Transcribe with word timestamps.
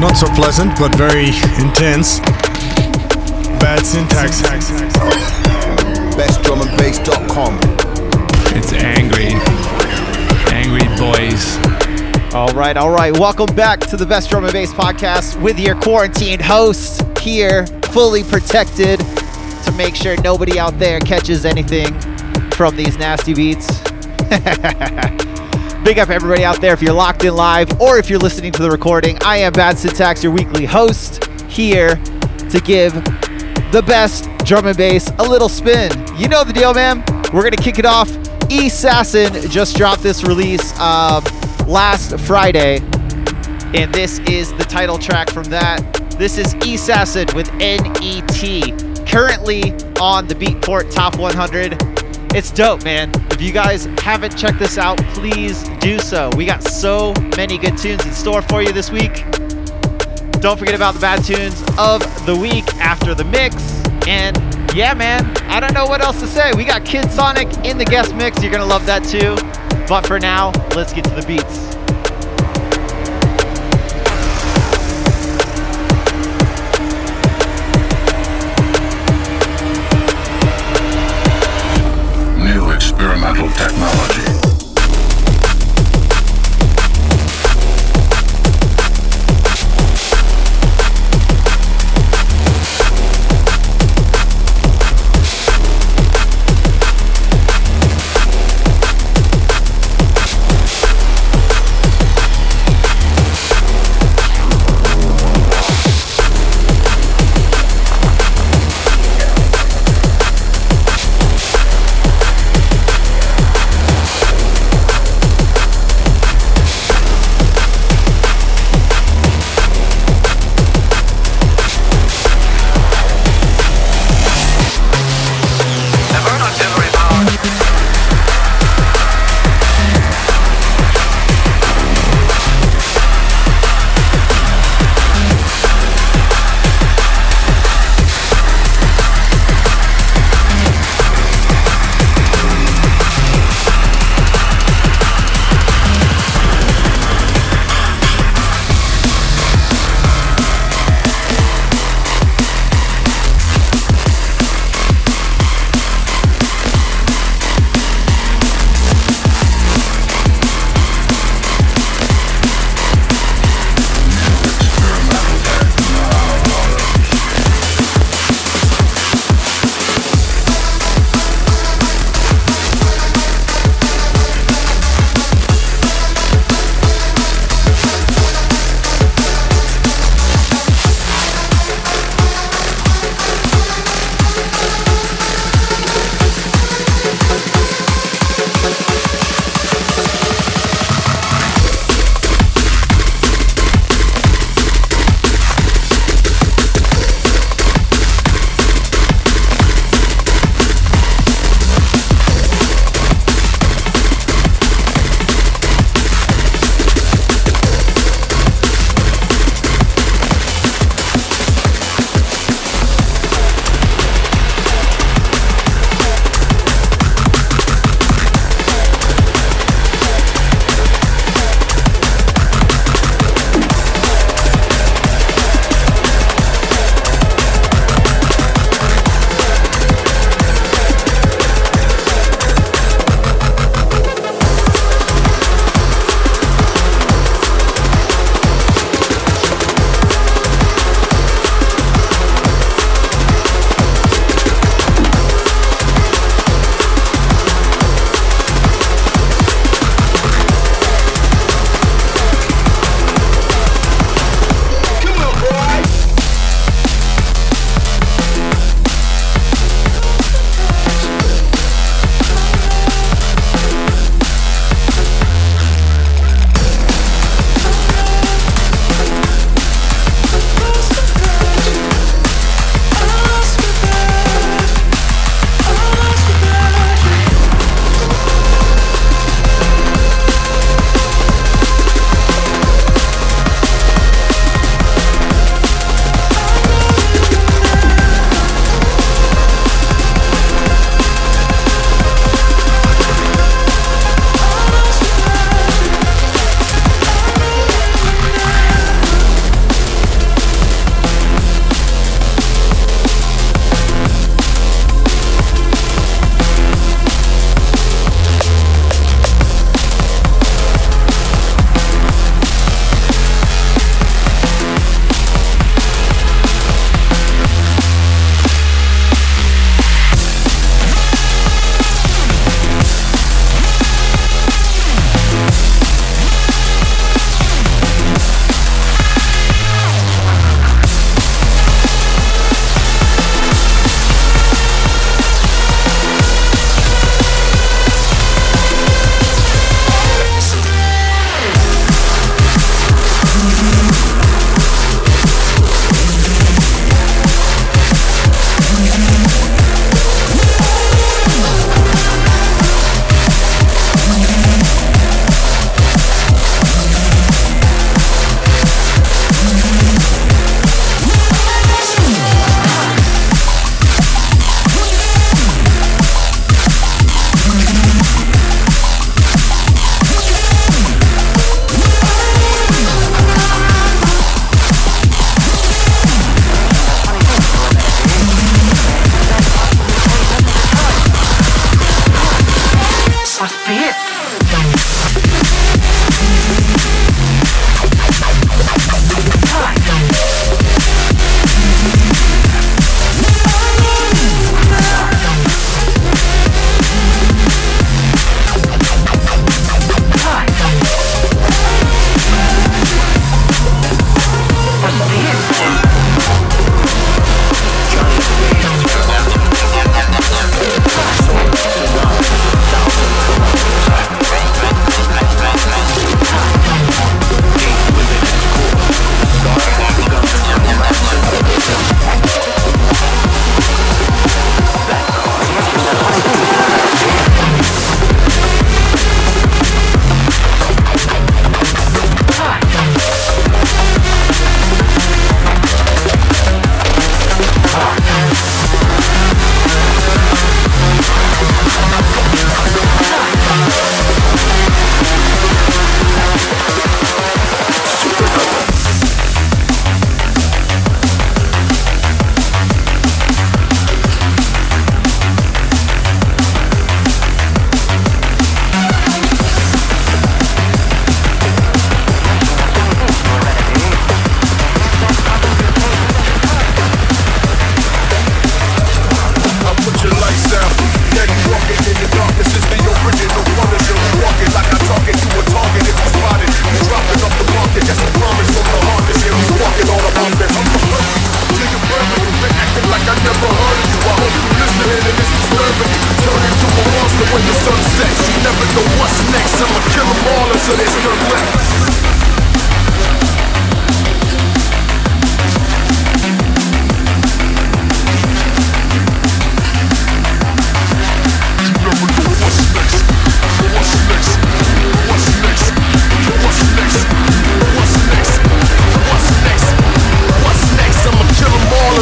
not 0.00 0.16
so 0.16 0.26
pleasant, 0.34 0.76
but 0.78 0.94
very 0.96 1.28
intense. 1.60 2.20
Bad 3.60 3.84
syntax. 3.84 4.40
BestDrumAndBass.com. 6.16 7.58
It's 8.56 8.72
angry. 8.72 9.34
Angry 10.52 10.86
boys. 10.96 11.58
All 12.34 12.48
right, 12.54 12.76
all 12.76 12.90
right. 12.90 13.12
Welcome 13.16 13.54
back 13.54 13.80
to 13.80 13.96
the 13.96 14.06
Best 14.06 14.30
Drum 14.30 14.44
and 14.44 14.52
Bass 14.52 14.72
podcast 14.72 15.40
with 15.40 15.58
your 15.58 15.74
quarantined 15.76 16.42
host 16.42 17.02
here, 17.18 17.66
fully 17.92 18.22
protected 18.24 19.00
to 19.00 19.72
make 19.76 19.94
sure 19.94 20.20
nobody 20.22 20.58
out 20.58 20.78
there 20.78 20.98
catches 21.00 21.44
anything 21.44 21.92
from 22.52 22.74
these 22.76 22.98
nasty 22.98 23.34
beats. 23.34 23.82
Big 25.84 25.98
up 25.98 26.08
everybody 26.08 26.42
out 26.44 26.62
there 26.62 26.72
if 26.72 26.80
you're 26.80 26.94
locked 26.94 27.24
in 27.24 27.36
live 27.36 27.78
or 27.78 27.98
if 27.98 28.08
you're 28.08 28.18
listening 28.18 28.50
to 28.50 28.62
the 28.62 28.70
recording. 28.70 29.18
I 29.22 29.36
am 29.36 29.52
Bad 29.52 29.76
Syntax, 29.76 30.22
your 30.22 30.32
weekly 30.32 30.64
host, 30.64 31.22
here 31.46 31.96
to 31.96 32.62
give 32.64 32.94
the 33.70 33.84
best 33.86 34.26
drum 34.46 34.66
and 34.66 34.74
bass 34.78 35.12
a 35.18 35.22
little 35.22 35.50
spin. 35.50 35.90
You 36.16 36.28
know 36.28 36.42
the 36.42 36.54
deal, 36.54 36.72
man. 36.72 37.04
We're 37.34 37.42
gonna 37.42 37.58
kick 37.58 37.78
it 37.78 37.84
off. 37.84 38.10
E 38.50 38.68
Assassin 38.68 39.30
just 39.50 39.76
dropped 39.76 40.02
this 40.02 40.24
release 40.24 40.72
um, 40.80 41.22
last 41.66 42.18
Friday, 42.20 42.78
and 43.74 43.92
this 43.92 44.20
is 44.20 44.54
the 44.54 44.64
title 44.66 44.96
track 44.96 45.28
from 45.28 45.44
that. 45.44 45.82
This 46.18 46.38
is 46.38 46.54
E 46.66 46.76
Assassin 46.76 47.26
with 47.34 47.52
NET, 47.56 49.06
currently 49.06 49.72
on 50.00 50.28
the 50.28 50.34
Beatport 50.34 50.94
Top 50.94 51.18
100. 51.18 51.76
It's 52.34 52.50
dope, 52.50 52.84
man. 52.84 53.12
You 53.44 53.52
guys 53.52 53.84
haven't 53.98 54.38
checked 54.38 54.58
this 54.58 54.78
out, 54.78 54.96
please 55.12 55.68
do 55.80 55.98
so. 55.98 56.30
We 56.34 56.46
got 56.46 56.62
so 56.62 57.12
many 57.36 57.58
good 57.58 57.76
tunes 57.76 58.02
in 58.06 58.12
store 58.12 58.40
for 58.40 58.62
you 58.62 58.72
this 58.72 58.90
week. 58.90 59.22
Don't 60.40 60.58
forget 60.58 60.74
about 60.74 60.94
the 60.94 61.00
bad 61.00 61.22
tunes 61.22 61.62
of 61.76 62.00
the 62.24 62.34
week 62.34 62.66
after 62.76 63.14
the 63.14 63.24
mix. 63.24 63.54
And 64.08 64.34
yeah, 64.74 64.94
man, 64.94 65.26
I 65.50 65.60
don't 65.60 65.74
know 65.74 65.84
what 65.84 66.00
else 66.00 66.20
to 66.20 66.26
say. 66.26 66.52
We 66.56 66.64
got 66.64 66.84
Kidsonic 66.84 67.66
in 67.66 67.76
the 67.76 67.84
guest 67.84 68.14
mix. 68.14 68.42
You're 68.42 68.50
going 68.50 68.62
to 68.62 68.66
love 68.66 68.86
that 68.86 69.04
too. 69.04 69.36
But 69.86 70.06
for 70.06 70.18
now, 70.18 70.50
let's 70.74 70.94
get 70.94 71.04
to 71.04 71.10
the 71.10 71.26
beats. 71.26 71.73
Experimental 83.24 83.48
technology. 83.56 84.33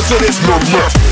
Until 0.02 0.18
there's 0.18 0.42
none 0.48 0.72
left. 0.72 1.11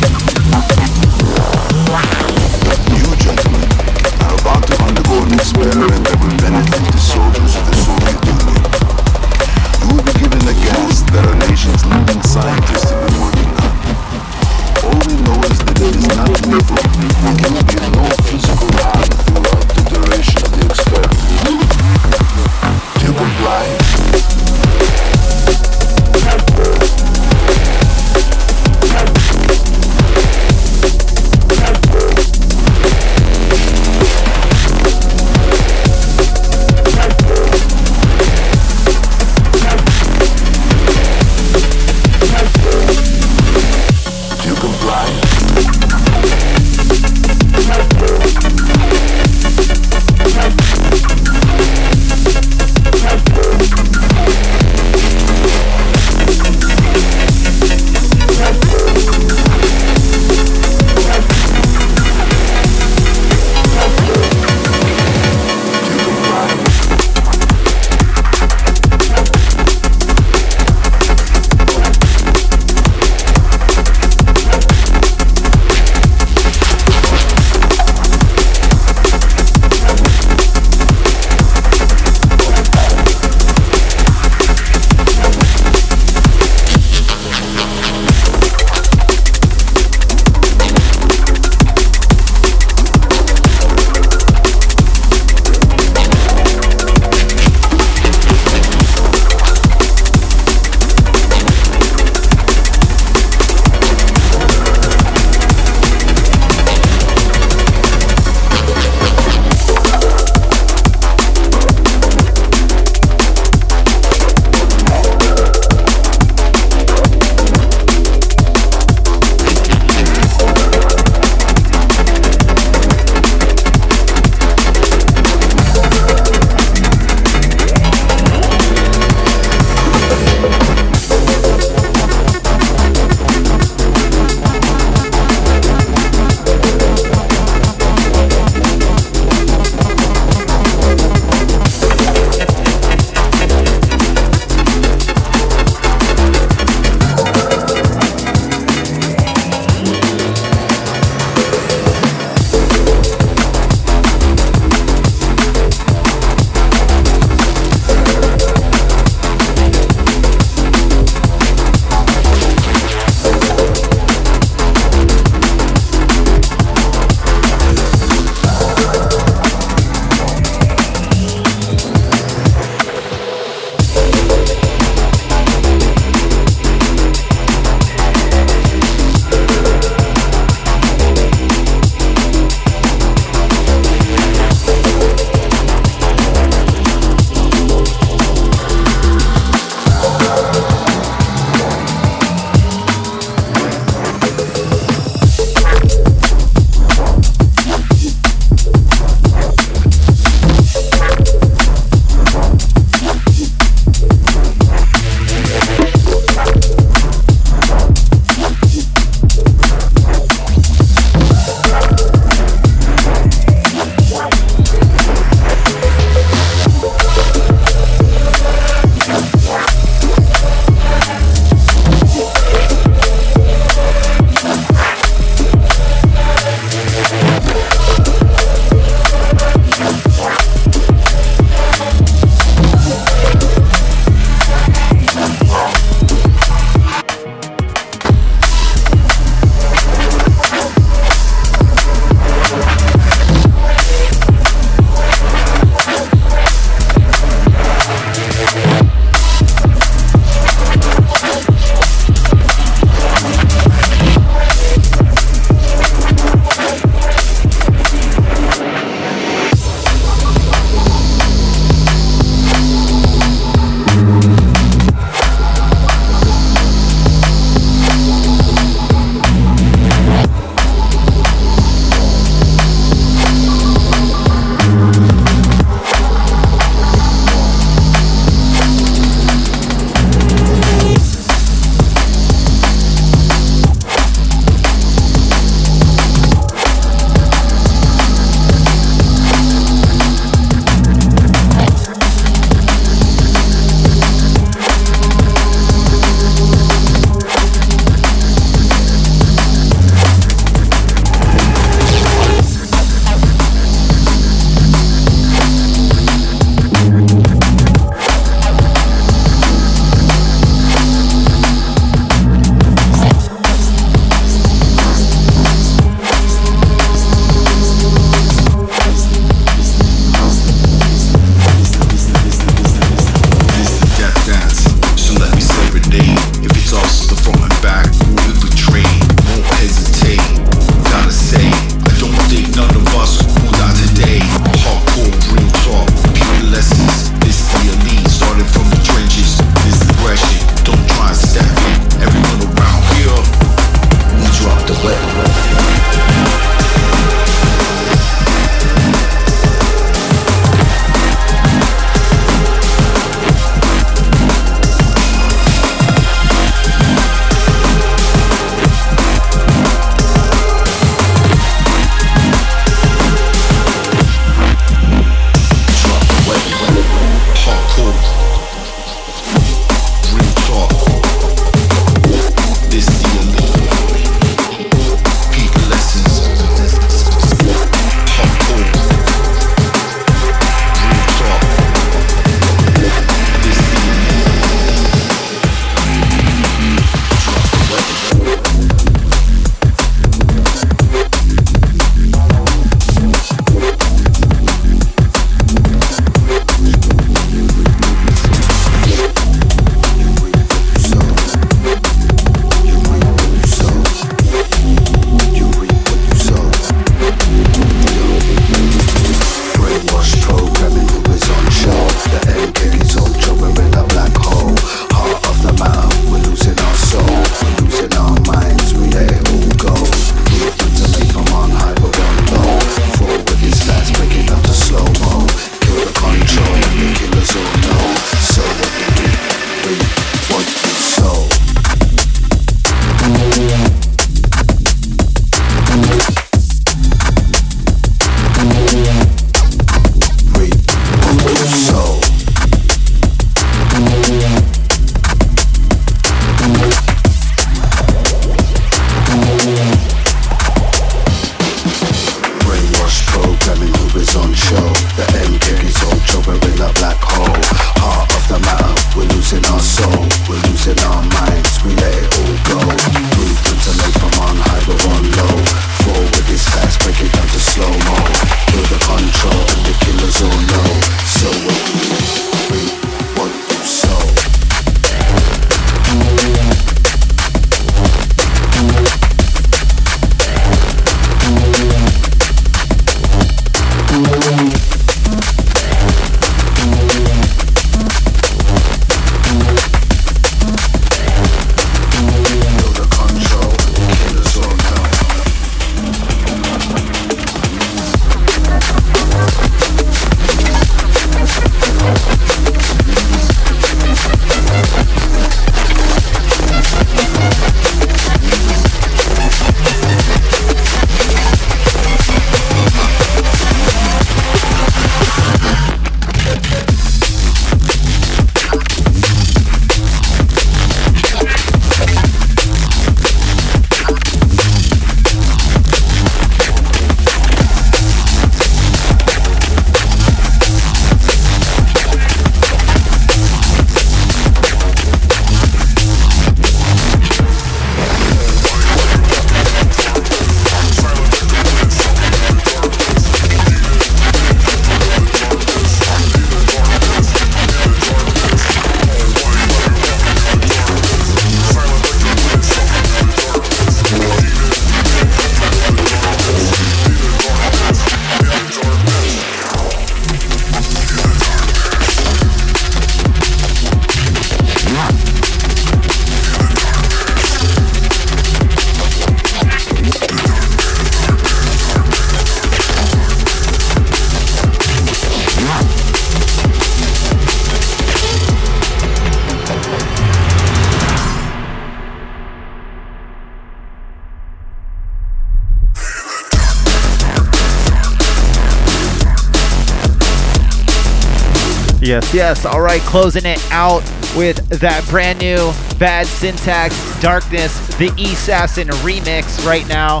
Yes. 592.16 592.46
All 592.46 592.62
right, 592.62 592.80
closing 592.80 593.26
it 593.26 593.46
out 593.52 593.82
with 594.16 594.48
that 594.48 594.86
brand 594.88 595.18
new 595.18 595.52
Bad 595.78 596.06
Syntax 596.06 596.72
Darkness, 597.02 597.76
the 597.76 597.88
Assassin 598.10 598.68
remix 598.80 599.46
right 599.46 599.68
now. 599.68 600.00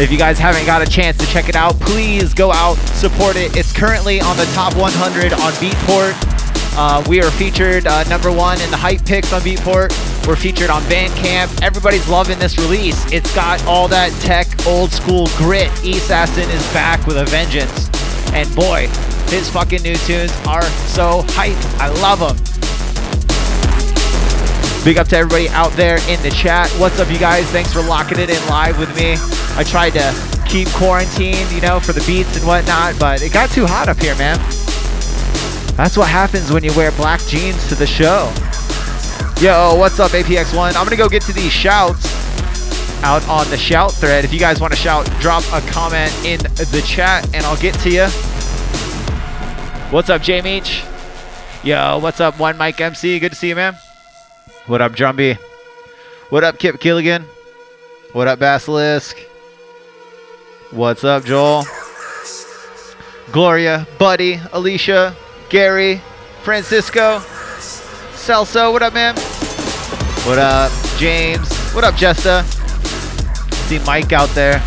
If 0.00 0.12
you 0.12 0.18
guys 0.18 0.38
haven't 0.38 0.64
got 0.64 0.80
a 0.80 0.88
chance 0.88 1.16
to 1.16 1.26
check 1.26 1.48
it 1.48 1.56
out, 1.56 1.80
please 1.80 2.32
go 2.32 2.52
out, 2.52 2.76
support 2.94 3.34
it. 3.34 3.56
It's 3.56 3.72
currently 3.72 4.20
on 4.20 4.36
the 4.36 4.44
top 4.54 4.76
100 4.76 5.32
on 5.32 5.52
Beatport. 5.58 6.14
Uh, 6.78 7.02
we 7.08 7.20
are 7.20 7.30
featured 7.32 7.88
uh, 7.88 8.04
number 8.04 8.30
one 8.30 8.60
in 8.60 8.70
the 8.70 8.76
hype 8.76 9.04
picks 9.04 9.32
on 9.32 9.40
Beatport. 9.40 9.90
We're 10.28 10.36
featured 10.36 10.70
on 10.70 10.82
Bandcamp. 10.82 11.60
Everybody's 11.60 12.08
loving 12.08 12.38
this 12.38 12.56
release. 12.56 13.04
It's 13.10 13.34
got 13.34 13.60
all 13.66 13.88
that 13.88 14.12
tech, 14.20 14.46
old 14.64 14.92
school 14.92 15.26
grit. 15.38 15.72
Assassin 15.84 16.48
is 16.50 16.72
back 16.72 17.04
with 17.08 17.16
a 17.16 17.24
vengeance. 17.24 17.90
And 18.32 18.48
boy, 18.54 18.88
his 19.32 19.48
fucking 19.48 19.82
new 19.82 19.94
tunes 19.94 20.30
are 20.46 20.62
so 20.62 21.24
hype. 21.30 21.56
I 21.80 21.88
love 22.00 22.20
them. 22.20 22.36
Big 24.84 24.98
up 24.98 25.08
to 25.08 25.16
everybody 25.16 25.48
out 25.50 25.72
there 25.72 25.98
in 26.08 26.20
the 26.22 26.30
chat. 26.30 26.68
What's 26.72 26.98
up, 26.98 27.10
you 27.10 27.18
guys? 27.18 27.46
Thanks 27.50 27.72
for 27.72 27.82
locking 27.82 28.18
it 28.18 28.28
in 28.28 28.46
live 28.48 28.78
with 28.78 28.94
me. 28.96 29.14
I 29.56 29.64
tried 29.64 29.90
to 29.90 30.12
keep 30.46 30.68
quarantine, 30.70 31.46
you 31.50 31.60
know, 31.60 31.80
for 31.80 31.92
the 31.92 32.04
beats 32.06 32.36
and 32.36 32.46
whatnot, 32.46 32.98
but 32.98 33.22
it 33.22 33.32
got 33.32 33.50
too 33.50 33.64
hot 33.64 33.88
up 33.88 33.98
here, 34.00 34.14
man. 34.16 34.36
That's 35.76 35.96
what 35.96 36.08
happens 36.08 36.52
when 36.52 36.62
you 36.62 36.72
wear 36.76 36.90
black 36.92 37.20
jeans 37.20 37.66
to 37.68 37.74
the 37.74 37.86
show. 37.86 38.30
Yo, 39.40 39.76
what's 39.76 39.98
up, 39.98 40.10
APX1? 40.10 40.76
I'm 40.76 40.84
gonna 40.84 40.96
go 40.96 41.08
get 41.08 41.22
to 41.22 41.32
these 41.32 41.52
shouts 41.52 42.06
out 43.02 43.26
on 43.28 43.48
the 43.50 43.56
shout 43.56 43.92
thread. 43.92 44.24
If 44.24 44.32
you 44.32 44.38
guys 44.38 44.60
want 44.60 44.72
to 44.72 44.78
shout, 44.78 45.06
drop 45.20 45.42
a 45.52 45.60
comment 45.70 46.12
in 46.24 46.38
the 46.40 46.82
chat 46.86 47.24
and 47.34 47.44
I'll 47.46 47.56
get 47.56 47.74
to 47.80 47.90
you. 47.90 48.08
What's 49.92 50.08
up, 50.08 50.22
J 50.22 50.40
Meech? 50.40 50.82
Yo, 51.62 51.98
what's 51.98 52.18
up, 52.18 52.38
One 52.38 52.56
Mike 52.56 52.80
MC? 52.80 53.18
Good 53.18 53.32
to 53.32 53.36
see 53.36 53.50
you, 53.50 53.56
man. 53.56 53.76
What 54.64 54.80
up, 54.80 54.92
Drumby? 54.92 55.36
What 56.30 56.42
up, 56.44 56.58
Kip 56.58 56.76
Killigan? 56.76 57.24
What 58.14 58.26
up, 58.26 58.38
Basilisk? 58.38 59.18
What's 60.70 61.04
up, 61.04 61.26
Joel? 61.26 61.66
Gloria, 63.32 63.86
Buddy, 63.98 64.40
Alicia, 64.54 65.14
Gary, 65.50 66.00
Francisco, 66.40 67.18
Celso. 68.14 68.72
What 68.72 68.82
up, 68.82 68.94
man? 68.94 69.14
What 70.24 70.38
up, 70.38 70.72
James? 70.96 71.54
What 71.74 71.84
up, 71.84 71.96
Jessa? 71.96 72.42
See 73.68 73.78
Mike 73.80 74.14
out 74.14 74.30
there. 74.30 74.58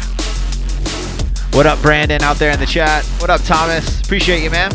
What 1.57 1.65
up, 1.65 1.82
Brandon 1.82 2.21
out 2.21 2.38
there 2.38 2.51
in 2.51 2.59
the 2.59 2.67
chat? 2.67 3.03
What 3.17 3.32
up, 3.32 3.41
Thomas? 3.41 4.01
Appreciate 4.01 4.43
you, 4.43 4.51
man. 4.51 4.71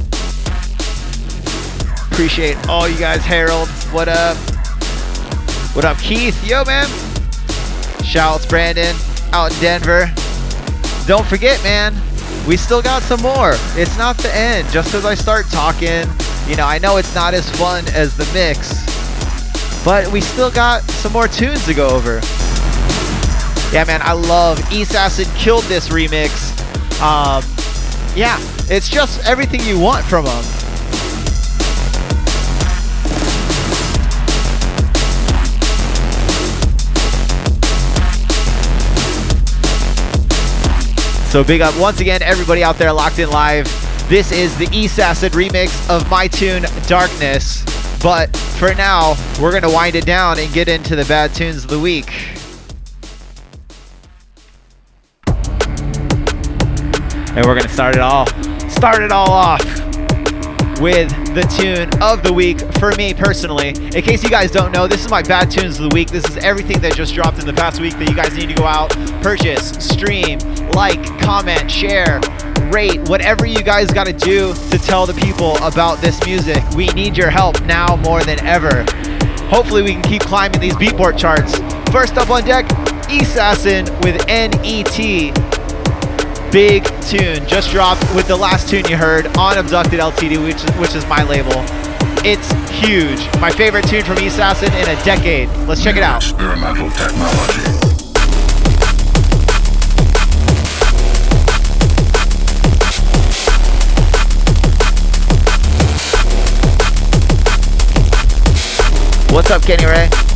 Appreciate 2.21 2.69
all 2.69 2.87
you 2.87 2.99
guys. 2.99 3.25
Harold, 3.25 3.67
what 3.93 4.07
up? 4.07 4.37
What 5.75 5.87
up, 5.87 5.97
Keith? 5.97 6.47
Yo, 6.47 6.63
man. 6.65 6.87
Shouts, 8.05 8.45
Brandon, 8.45 8.95
out 9.33 9.55
in 9.55 9.59
Denver. 9.59 10.13
Don't 11.07 11.27
forget, 11.27 11.63
man, 11.63 11.95
we 12.47 12.59
still 12.59 12.83
got 12.83 13.01
some 13.05 13.23
more. 13.23 13.53
It's 13.75 13.97
not 13.97 14.19
the 14.19 14.37
end. 14.37 14.69
Just 14.69 14.93
as 14.93 15.07
I 15.07 15.15
start 15.15 15.47
talking, 15.49 16.05
you 16.47 16.57
know, 16.57 16.67
I 16.67 16.77
know 16.77 16.99
it's 16.99 17.15
not 17.15 17.33
as 17.33 17.49
fun 17.57 17.87
as 17.95 18.15
the 18.15 18.29
mix, 18.35 18.85
but 19.83 20.07
we 20.13 20.21
still 20.21 20.51
got 20.51 20.83
some 20.83 21.13
more 21.13 21.27
tunes 21.27 21.65
to 21.65 21.73
go 21.73 21.89
over. 21.89 22.21
Yeah, 23.73 23.85
man, 23.87 24.03
I 24.03 24.13
love 24.13 24.61
East 24.71 24.95
Acid 24.95 25.27
killed 25.39 25.65
this 25.65 25.89
remix. 25.89 26.53
Um, 27.01 27.43
yeah, 28.15 28.37
it's 28.69 28.91
just 28.91 29.27
everything 29.27 29.63
you 29.63 29.81
want 29.81 30.05
from 30.05 30.27
them. 30.27 30.45
So 41.31 41.45
big 41.45 41.61
up 41.61 41.79
once 41.79 42.01
again, 42.01 42.23
everybody 42.23 42.65
out 42.65 42.77
there 42.77 42.93
locked 42.93 43.21
in 43.21 43.31
live. 43.31 43.65
This 44.09 44.33
is 44.33 44.59
the 44.59 44.69
East 44.73 44.99
Acid 44.99 45.31
remix 45.31 45.89
of 45.89 46.11
my 46.11 46.27
tune 46.27 46.65
Darkness. 46.89 47.63
But 48.03 48.37
for 48.37 48.75
now, 48.75 49.15
we're 49.41 49.53
gonna 49.53 49.73
wind 49.73 49.95
it 49.95 50.05
down 50.05 50.41
and 50.41 50.53
get 50.53 50.67
into 50.67 50.97
the 50.97 51.05
bad 51.05 51.33
tunes 51.33 51.63
of 51.63 51.71
the 51.71 51.79
week. 51.79 52.11
And 57.37 57.47
we're 57.47 57.55
gonna 57.55 57.69
start 57.69 57.95
it 57.95 58.01
all, 58.01 58.27
start 58.69 59.01
it 59.05 59.13
all 59.13 59.31
off 59.31 59.80
with 60.81 61.11
the 61.35 61.43
tune 61.43 61.89
of 62.03 62.23
the 62.23 62.33
week 62.33 62.61
for 62.79 62.93
me 62.97 63.13
personally. 63.13 63.69
In 63.69 64.03
case 64.03 64.23
you 64.25 64.31
guys 64.31 64.51
don't 64.51 64.73
know, 64.73 64.87
this 64.87 65.05
is 65.05 65.11
my 65.11 65.23
bad 65.23 65.51
tunes 65.51 65.79
of 65.79 65.89
the 65.89 65.95
week. 65.95 66.09
This 66.11 66.25
is 66.29 66.39
everything 66.39 66.81
that 66.81 66.95
just 66.95 67.15
dropped 67.15 67.39
in 67.39 67.47
the 67.47 67.53
past 67.53 67.81
week 67.81 67.93
that 67.99 68.09
you 68.09 68.15
guys 68.15 68.35
need 68.35 68.49
to 68.49 68.55
go 68.55 68.65
out, 68.65 68.91
purchase, 69.23 69.71
stream, 69.85 70.39
like, 70.71 71.03
comment, 71.21 71.71
share, 71.71 72.21
rate, 72.73 73.01
whatever 73.09 73.47
you 73.47 73.63
guys 73.63 73.93
got 73.93 74.07
to 74.07 74.13
do 74.13 74.55
to 74.55 74.79
tell 74.79 75.05
the 75.05 75.15
people 75.15 75.57
about 75.59 76.01
this 76.01 76.25
music. 76.25 76.63
We 76.71 76.87
need 76.89 77.17
your 77.17 77.31
help 77.31 77.63
now 77.65 77.97
more 77.97 78.23
than 78.23 78.41
ever. 78.47 78.85
Hopefully, 79.49 79.83
we 79.83 79.93
can 79.93 80.03
keep 80.03 80.23
climbing 80.23 80.61
these 80.61 80.75
beatport 80.75 81.19
charts. 81.19 81.59
First 81.91 82.17
up 82.17 82.31
on 82.31 82.45
deck, 82.45 82.65
Assassin 83.11 83.85
with 84.01 84.25
NET 84.29 85.50
big 86.51 86.85
tune 87.03 87.47
just 87.47 87.71
dropped 87.71 88.03
with 88.15 88.27
the 88.27 88.37
last 88.37 88.69
tune 88.69 88.85
you 88.89 88.97
heard 88.97 89.27
on 89.39 89.57
Abducted 89.57 90.01
LTD, 90.01 90.43
which 90.43 90.61
which 90.81 90.95
is 90.97 91.07
my 91.07 91.23
label. 91.23 91.53
It's 92.25 92.51
huge. 92.85 93.21
My 93.41 93.51
favorite 93.51 93.87
tune 93.87 94.05
from 94.05 94.19
East 94.19 94.35
Assassin 94.35 94.73
in 94.73 94.89
a 94.89 95.05
decade. 95.05 95.49
Let's 95.69 95.83
check 95.83 95.97
it 95.97 96.03
out. 96.03 96.23
Experimental 96.23 96.91
technology. 96.91 97.91
What's 109.33 109.51
up, 109.51 109.63
Kenny 109.63 109.87
Ray? 109.87 110.30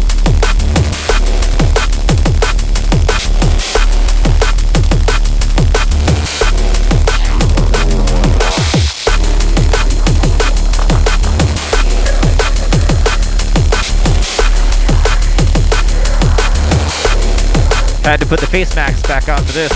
I 18.05 18.11
had 18.11 18.21
to 18.21 18.27
put 18.27 18.41
the 18.41 18.47
face 18.47 18.77
mask 18.77 19.09
back 19.09 19.29
on 19.29 19.43
for 19.45 19.53
this. 19.53 19.73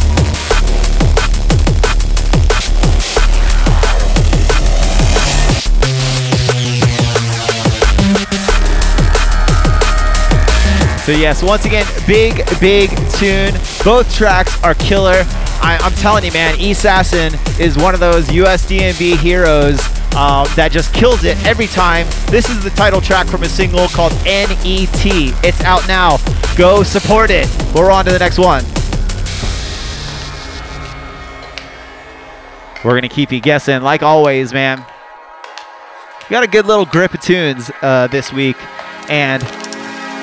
So 11.09 11.15
yes, 11.15 11.43
once 11.43 11.65
again, 11.65 11.87
big, 12.07 12.45
big 12.61 12.91
tune. 13.13 13.55
Both 13.83 14.15
tracks 14.15 14.63
are 14.63 14.75
killer. 14.75 15.25
I, 15.63 15.79
am 15.81 15.93
telling 15.93 16.23
you, 16.23 16.33
man, 16.33 16.61
Assassin 16.61 17.33
is 17.59 17.79
one 17.79 17.95
of 17.95 18.01
those 18.01 18.27
USDNB 18.27 19.17
heroes 19.17 19.81
um, 20.17 20.47
that 20.57 20.71
just 20.73 20.93
kills 20.95 21.25
it 21.25 21.37
every 21.47 21.67
time. 21.67 22.07
This 22.27 22.49
is 22.49 22.63
the 22.63 22.71
title 22.71 23.01
track 23.01 23.27
from 23.27 23.43
a 23.43 23.49
single 23.49 23.89
called 23.89 24.13
NET. 24.25 24.89
It's 25.05 25.61
out 25.63 25.87
now. 25.87 26.19
Go 26.57 26.83
support 26.83 27.31
it. 27.31 27.49
We're 27.75 27.91
on 27.91 28.05
to 28.05 28.11
the 28.11 28.19
next 28.19 28.39
one. 28.39 28.65
We're 32.85 32.95
gonna 32.95 33.09
keep 33.09 33.33
you 33.33 33.41
guessing, 33.41 33.83
like 33.83 34.03
always, 34.03 34.53
man. 34.53 34.85
We 36.29 36.35
got 36.35 36.45
a 36.45 36.49
good 36.49 36.67
little 36.67 36.85
grip 36.85 37.13
of 37.15 37.21
tunes 37.21 37.71
uh, 37.83 38.07
this 38.07 38.33
week, 38.33 38.57
and 39.11 39.43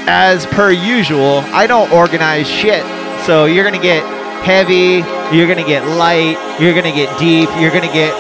as 0.08 0.46
per 0.46 0.72
usual, 0.72 1.40
I 1.48 1.68
don't 1.68 1.92
organize 1.92 2.50
shit. 2.50 2.84
So 3.26 3.46
you're 3.46 3.64
gonna 3.64 3.82
get 3.82 4.04
heavy, 4.44 5.04
you're 5.36 5.48
gonna 5.48 5.68
get 5.68 5.86
light, 5.98 6.38
you're 6.60 6.74
gonna 6.74 6.96
get 6.96 7.18
deep, 7.20 7.50
you're 7.60 7.72
gonna 7.72 7.92
get 7.92 8.14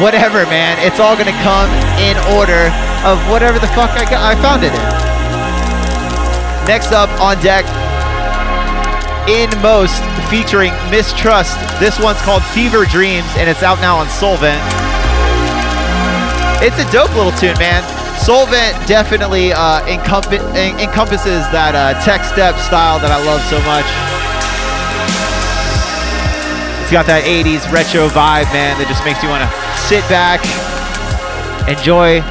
whatever, 0.00 0.46
man. 0.46 0.78
It's 0.84 1.00
all 1.00 1.16
gonna 1.16 1.36
come 1.42 1.68
in 1.98 2.16
order 2.34 2.70
of 3.04 3.18
whatever 3.30 3.58
the 3.58 3.70
fuck 3.74 3.90
I 3.98 4.04
got, 4.08 4.22
I 4.22 4.34
found 4.42 4.62
it 4.62 4.72
in. 4.72 4.86
Next 6.66 6.92
up 6.92 7.08
on 7.20 7.40
deck, 7.42 7.64
in 9.28 9.48
most 9.60 10.00
featuring 10.32 10.72
Mistrust. 10.90 11.56
This 11.80 12.00
one's 12.00 12.20
called 12.22 12.42
Fever 12.56 12.84
Dreams, 12.86 13.28
and 13.36 13.48
it's 13.48 13.62
out 13.62 13.80
now 13.80 13.96
on 13.98 14.08
Solvent. 14.08 14.60
It's 16.64 16.78
a 16.80 16.90
dope 16.90 17.14
little 17.14 17.32
tune, 17.32 17.56
man. 17.58 17.84
Solvent 18.18 18.74
definitely 18.88 19.52
uh, 19.52 19.80
encomp- 19.86 20.32
en- 20.56 20.80
encompasses 20.80 21.44
that 21.52 21.74
uh, 21.76 21.94
tech 22.04 22.24
step 22.24 22.56
style 22.58 22.98
that 22.98 23.12
I 23.12 23.20
love 23.24 23.40
so 23.46 23.60
much. 23.68 24.17
It's 26.88 26.94
got 26.94 27.04
that 27.04 27.28
80s 27.28 27.68
retro 27.68 28.08
vibe, 28.08 28.48
man, 28.48 28.80
that 28.80 28.88
just 28.88 29.04
makes 29.04 29.20
you 29.20 29.28
want 29.28 29.44
to 29.44 29.50
sit 29.76 30.00
back, 30.08 30.40
enjoy 31.68 32.24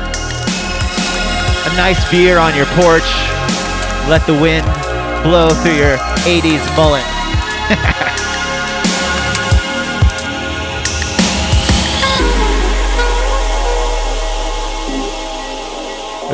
a 1.62 1.72
nice 1.78 2.02
beer 2.10 2.42
on 2.42 2.58
your 2.58 2.66
porch, 2.74 3.06
let 4.10 4.26
the 4.26 4.34
wind 4.34 4.66
blow 5.22 5.54
through 5.62 5.78
your 5.78 6.02
80s 6.26 6.66
mullet. 6.74 7.06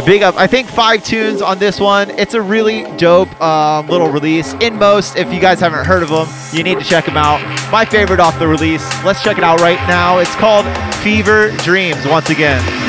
Big 0.01 0.21
up. 0.21 0.35
I 0.35 0.47
think 0.47 0.67
five 0.67 1.03
tunes 1.03 1.41
on 1.41 1.59
this 1.59 1.79
one. 1.79 2.09
It's 2.11 2.33
a 2.33 2.41
really 2.41 2.83
dope 2.97 3.39
um, 3.41 3.87
little 3.87 4.09
release. 4.09 4.53
Inmost, 4.55 5.15
if 5.15 5.31
you 5.31 5.39
guys 5.39 5.59
haven't 5.61 5.85
heard 5.85 6.03
of 6.03 6.09
them, 6.09 6.27
you 6.51 6.63
need 6.63 6.77
to 6.77 6.83
check 6.83 7.05
them 7.05 7.15
out. 7.15 7.39
My 7.71 7.85
favorite 7.85 8.19
off 8.19 8.37
the 8.37 8.47
release. 8.47 8.83
Let's 9.05 9.23
check 9.23 9.37
it 9.37 9.43
out 9.43 9.61
right 9.61 9.79
now. 9.87 10.17
It's 10.17 10.35
called 10.35 10.65
Fever 10.97 11.51
Dreams 11.59 12.05
once 12.05 12.29
again. 12.29 12.82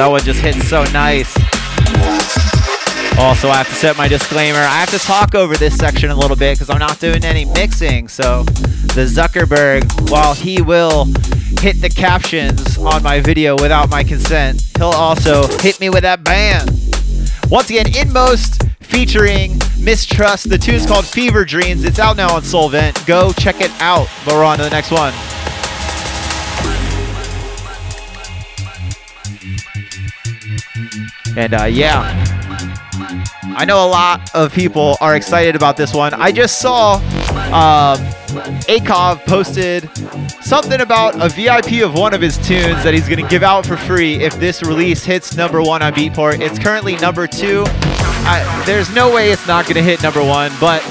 That 0.00 0.10
one 0.10 0.22
just 0.22 0.40
hit 0.40 0.54
so 0.62 0.82
nice. 0.94 1.36
Also, 3.18 3.50
I 3.50 3.58
have 3.58 3.68
to 3.68 3.74
set 3.74 3.98
my 3.98 4.08
disclaimer. 4.08 4.58
I 4.58 4.80
have 4.80 4.88
to 4.92 4.98
talk 4.98 5.34
over 5.34 5.58
this 5.58 5.76
section 5.76 6.08
a 6.08 6.16
little 6.16 6.36
bit 6.36 6.54
because 6.54 6.70
I'm 6.70 6.78
not 6.78 6.98
doing 7.00 7.22
any 7.22 7.44
mixing. 7.44 8.08
So, 8.08 8.44
the 8.94 9.04
Zuckerberg, 9.04 10.10
while 10.10 10.32
he 10.32 10.62
will 10.62 11.04
hit 11.60 11.82
the 11.82 11.92
captions 11.94 12.78
on 12.78 13.02
my 13.02 13.20
video 13.20 13.56
without 13.56 13.90
my 13.90 14.02
consent, 14.02 14.62
he'll 14.78 14.86
also 14.86 15.46
hit 15.58 15.78
me 15.80 15.90
with 15.90 16.00
that 16.00 16.24
ban. 16.24 16.66
Once 17.50 17.68
again, 17.68 17.94
Inmost 17.94 18.62
featuring 18.80 19.58
Mistrust. 19.78 20.48
The 20.48 20.56
tune's 20.56 20.86
called 20.86 21.04
Fever 21.04 21.44
Dreams. 21.44 21.84
It's 21.84 21.98
out 21.98 22.16
now 22.16 22.34
on 22.34 22.42
Solvent. 22.42 23.04
Go 23.06 23.32
check 23.32 23.60
it 23.60 23.70
out. 23.82 24.08
But 24.24 24.32
we're 24.32 24.44
on 24.44 24.56
to 24.56 24.64
the 24.64 24.70
next 24.70 24.92
one. 24.92 25.12
And 31.36 31.54
uh, 31.54 31.64
yeah, 31.64 32.02
I 33.56 33.64
know 33.64 33.84
a 33.84 33.88
lot 33.88 34.34
of 34.34 34.52
people 34.52 34.96
are 35.00 35.16
excited 35.16 35.56
about 35.56 35.76
this 35.76 35.94
one. 35.94 36.14
I 36.14 36.32
just 36.32 36.60
saw 36.60 36.94
um, 37.52 37.98
Akov 38.66 39.24
posted 39.26 39.88
something 40.42 40.80
about 40.80 41.14
a 41.20 41.28
VIP 41.28 41.84
of 41.84 41.94
one 41.94 42.14
of 42.14 42.20
his 42.20 42.36
tunes 42.38 42.82
that 42.84 42.92
he's 42.94 43.08
going 43.08 43.22
to 43.22 43.28
give 43.28 43.42
out 43.42 43.66
for 43.66 43.76
free 43.76 44.14
if 44.22 44.38
this 44.38 44.62
release 44.62 45.04
hits 45.04 45.36
number 45.36 45.62
one 45.62 45.82
on 45.82 45.92
Beatport. 45.92 46.40
It's 46.40 46.58
currently 46.58 46.96
number 46.96 47.26
two. 47.26 47.64
I, 47.66 48.62
there's 48.66 48.94
no 48.94 49.12
way 49.14 49.30
it's 49.30 49.46
not 49.46 49.64
going 49.64 49.76
to 49.76 49.82
hit 49.82 50.02
number 50.02 50.22
one, 50.22 50.52
but 50.60 50.82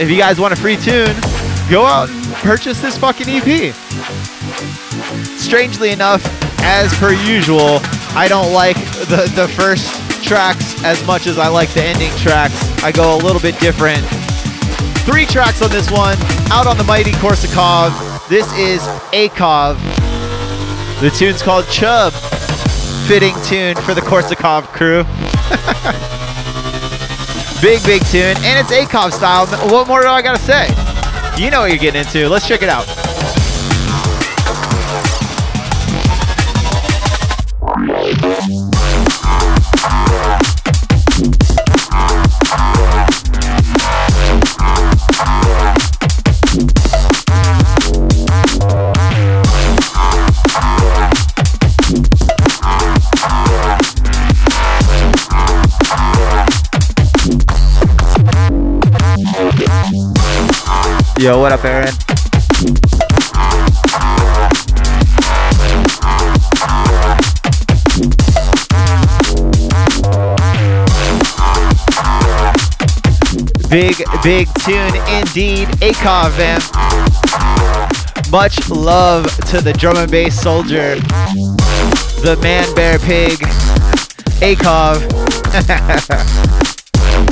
if 0.00 0.08
you 0.10 0.16
guys 0.16 0.40
want 0.40 0.52
a 0.52 0.56
free 0.56 0.76
tune, 0.76 1.14
go 1.70 1.84
out 1.84 2.08
and 2.08 2.34
purchase 2.36 2.80
this 2.80 2.96
fucking 2.96 3.26
EP. 3.28 3.74
Strangely 5.38 5.90
enough, 5.90 6.22
as 6.62 6.92
per 6.98 7.12
usual, 7.12 7.80
I 8.14 8.26
don't 8.28 8.52
like 8.52 8.76
the, 9.08 9.32
the 9.34 9.48
first 9.48 9.88
tracks 10.22 10.82
as 10.84 11.04
much 11.06 11.26
as 11.26 11.38
I 11.38 11.48
like 11.48 11.70
the 11.70 11.82
ending 11.82 12.12
tracks. 12.18 12.54
I 12.82 12.92
go 12.92 13.16
a 13.16 13.18
little 13.18 13.40
bit 13.40 13.58
different. 13.58 14.04
Three 15.06 15.24
tracks 15.24 15.62
on 15.62 15.70
this 15.70 15.90
one, 15.90 16.16
out 16.52 16.66
on 16.66 16.76
the 16.76 16.84
mighty 16.84 17.12
Korsakov. 17.12 18.28
This 18.28 18.46
is 18.52 18.80
Akov. 19.12 19.78
The 21.00 21.10
tune's 21.10 21.42
called 21.42 21.66
Chub. 21.68 22.12
Fitting 23.08 23.34
tune 23.44 23.76
for 23.76 23.94
the 23.94 24.02
Korsakov 24.02 24.66
crew. 24.66 25.04
big, 27.62 27.82
big 27.84 28.04
tune, 28.08 28.36
and 28.44 28.58
it's 28.58 28.70
Akov 28.70 29.12
style. 29.12 29.46
What 29.70 29.88
more 29.88 30.02
do 30.02 30.08
I 30.08 30.20
gotta 30.20 30.38
say? 30.38 30.66
You 31.42 31.50
know 31.50 31.60
what 31.60 31.70
you're 31.70 31.78
getting 31.78 32.00
into. 32.00 32.28
Let's 32.28 32.46
check 32.46 32.60
it 32.60 32.68
out. 32.68 33.07
Yo, 61.18 61.40
what 61.40 61.50
up, 61.50 61.64
Aaron? 61.64 61.92
Big, 73.68 73.96
big 74.22 74.46
tune 74.60 74.94
indeed. 75.08 75.66
Akov, 75.80 76.38
man. 76.38 76.60
Much 78.30 78.70
love 78.70 79.24
to 79.46 79.60
the 79.60 79.72
drum 79.72 79.96
and 79.96 80.08
bass 80.08 80.40
soldier, 80.40 80.94
the 82.20 82.38
man 82.40 82.72
bear 82.76 83.00
pig, 83.00 83.40
Akov. 84.40 85.02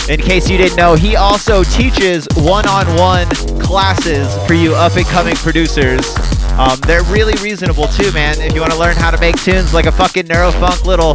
In 0.09 0.21
case 0.21 0.49
you 0.49 0.57
didn't 0.57 0.77
know, 0.77 0.95
he 0.95 1.17
also 1.17 1.65
teaches 1.65 2.29
one-on-one 2.37 3.29
classes 3.59 4.33
for 4.47 4.55
you 4.55 4.73
up-and-coming 4.73 5.35
producers. 5.35 6.15
Um, 6.53 6.79
they're 6.87 7.03
really 7.05 7.35
reasonable 7.43 7.89
too, 7.89 8.13
man. 8.13 8.41
If 8.41 8.55
you 8.55 8.61
want 8.61 8.73
to 8.73 8.79
learn 8.79 8.95
how 8.95 9.11
to 9.11 9.19
make 9.19 9.35
tunes 9.43 9.75
like 9.75 9.87
a 9.87 9.93
fucking 9.93 10.27
neurofunk 10.27 10.87
little 10.87 11.15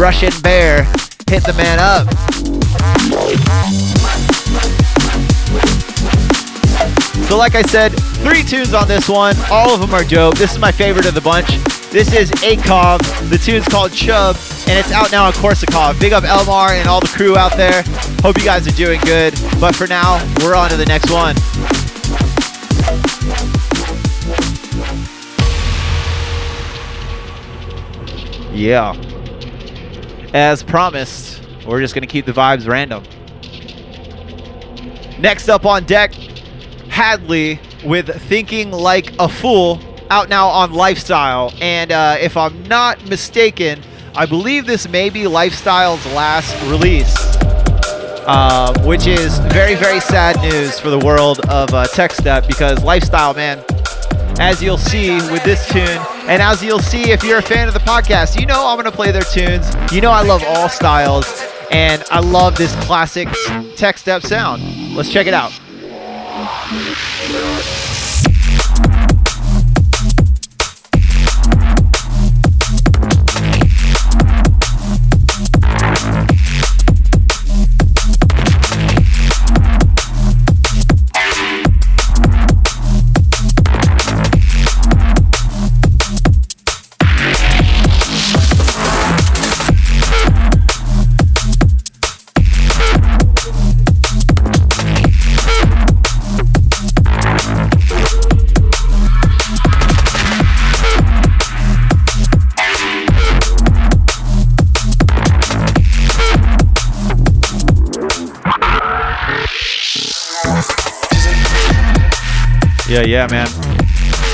Russian 0.00 0.32
bear, 0.40 0.84
hit 1.28 1.44
the 1.44 1.52
man 1.58 1.78
up. 1.78 2.08
So 7.28 7.36
like 7.36 7.54
I 7.54 7.62
said, 7.62 7.90
three 8.24 8.42
tunes 8.42 8.72
on 8.72 8.88
this 8.88 9.10
one. 9.10 9.36
All 9.50 9.74
of 9.74 9.80
them 9.80 9.92
are 9.92 10.04
dope. 10.04 10.36
This 10.36 10.52
is 10.52 10.58
my 10.58 10.72
favorite 10.72 11.04
of 11.06 11.12
the 11.14 11.20
bunch. 11.20 11.48
This 11.90 12.14
is 12.14 12.30
Akov. 12.42 13.00
The 13.28 13.36
tune's 13.36 13.68
called 13.68 13.92
Chub, 13.92 14.36
and 14.68 14.78
it's 14.78 14.92
out 14.92 15.12
now 15.12 15.26
on 15.26 15.32
Korsakov. 15.32 16.00
Big 16.00 16.12
up 16.12 16.24
Elmar 16.24 16.70
and 16.70 16.88
all 16.88 17.00
the 17.00 17.08
crew 17.08 17.36
out 17.36 17.56
there. 17.56 17.82
Hope 18.22 18.38
you 18.38 18.44
guys 18.44 18.66
are 18.66 18.72
doing 18.72 19.00
good. 19.02 19.34
But 19.60 19.74
for 19.74 19.86
now, 19.86 20.18
we're 20.40 20.54
on 20.54 20.70
to 20.70 20.76
the 20.76 20.86
next 20.86 21.10
one. 21.10 21.36
Yeah. 28.52 28.94
As 30.34 30.62
promised, 30.62 31.42
we're 31.66 31.80
just 31.80 31.94
going 31.94 32.02
to 32.02 32.08
keep 32.08 32.26
the 32.26 32.32
vibes 32.32 32.68
random. 32.68 33.04
Next 35.18 35.48
up 35.48 35.64
on 35.66 35.84
deck, 35.84 36.12
Hadley 36.88 37.60
with 37.84 38.08
Thinking 38.28 38.70
Like 38.70 39.14
a 39.18 39.28
Fool, 39.28 39.80
out 40.10 40.28
now 40.28 40.48
on 40.48 40.72
Lifestyle. 40.72 41.52
And 41.60 41.92
uh, 41.92 42.16
if 42.20 42.36
I'm 42.36 42.62
not 42.64 43.04
mistaken, 43.08 43.82
I 44.14 44.26
believe 44.26 44.66
this 44.66 44.86
may 44.88 45.08
be 45.08 45.26
Lifestyle's 45.26 46.04
last 46.12 46.54
release, 46.70 47.16
uh, 48.26 48.74
which 48.84 49.06
is 49.06 49.38
very, 49.38 49.74
very 49.74 50.00
sad 50.00 50.38
news 50.42 50.78
for 50.78 50.90
the 50.90 50.98
world 50.98 51.40
of 51.48 51.72
uh, 51.72 51.86
tech 51.86 52.12
step 52.12 52.46
because 52.46 52.84
Lifestyle, 52.84 53.32
man, 53.32 53.64
as 54.38 54.62
you'll 54.62 54.76
see 54.76 55.14
with 55.30 55.42
this 55.44 55.66
tune, 55.66 55.88
and 56.28 56.42
as 56.42 56.62
you'll 56.62 56.78
see 56.78 57.10
if 57.10 57.24
you're 57.24 57.38
a 57.38 57.42
fan 57.42 57.68
of 57.68 57.74
the 57.74 57.80
podcast, 57.80 58.38
you 58.38 58.44
know 58.44 58.68
I'm 58.68 58.76
going 58.76 58.84
to 58.84 58.94
play 58.94 59.12
their 59.12 59.22
tunes. 59.22 59.66
You 59.90 60.02
know 60.02 60.10
I 60.10 60.22
love 60.22 60.44
all 60.46 60.68
styles, 60.68 61.24
and 61.70 62.04
I 62.10 62.20
love 62.20 62.58
this 62.58 62.74
classic 62.84 63.28
tech 63.76 63.96
step 63.96 64.22
sound. 64.22 64.94
Let's 64.94 65.10
check 65.10 65.26
it 65.26 65.32
out. 65.32 65.52
Yeah, 112.92 113.04
yeah, 113.04 113.26
man. 113.30 113.46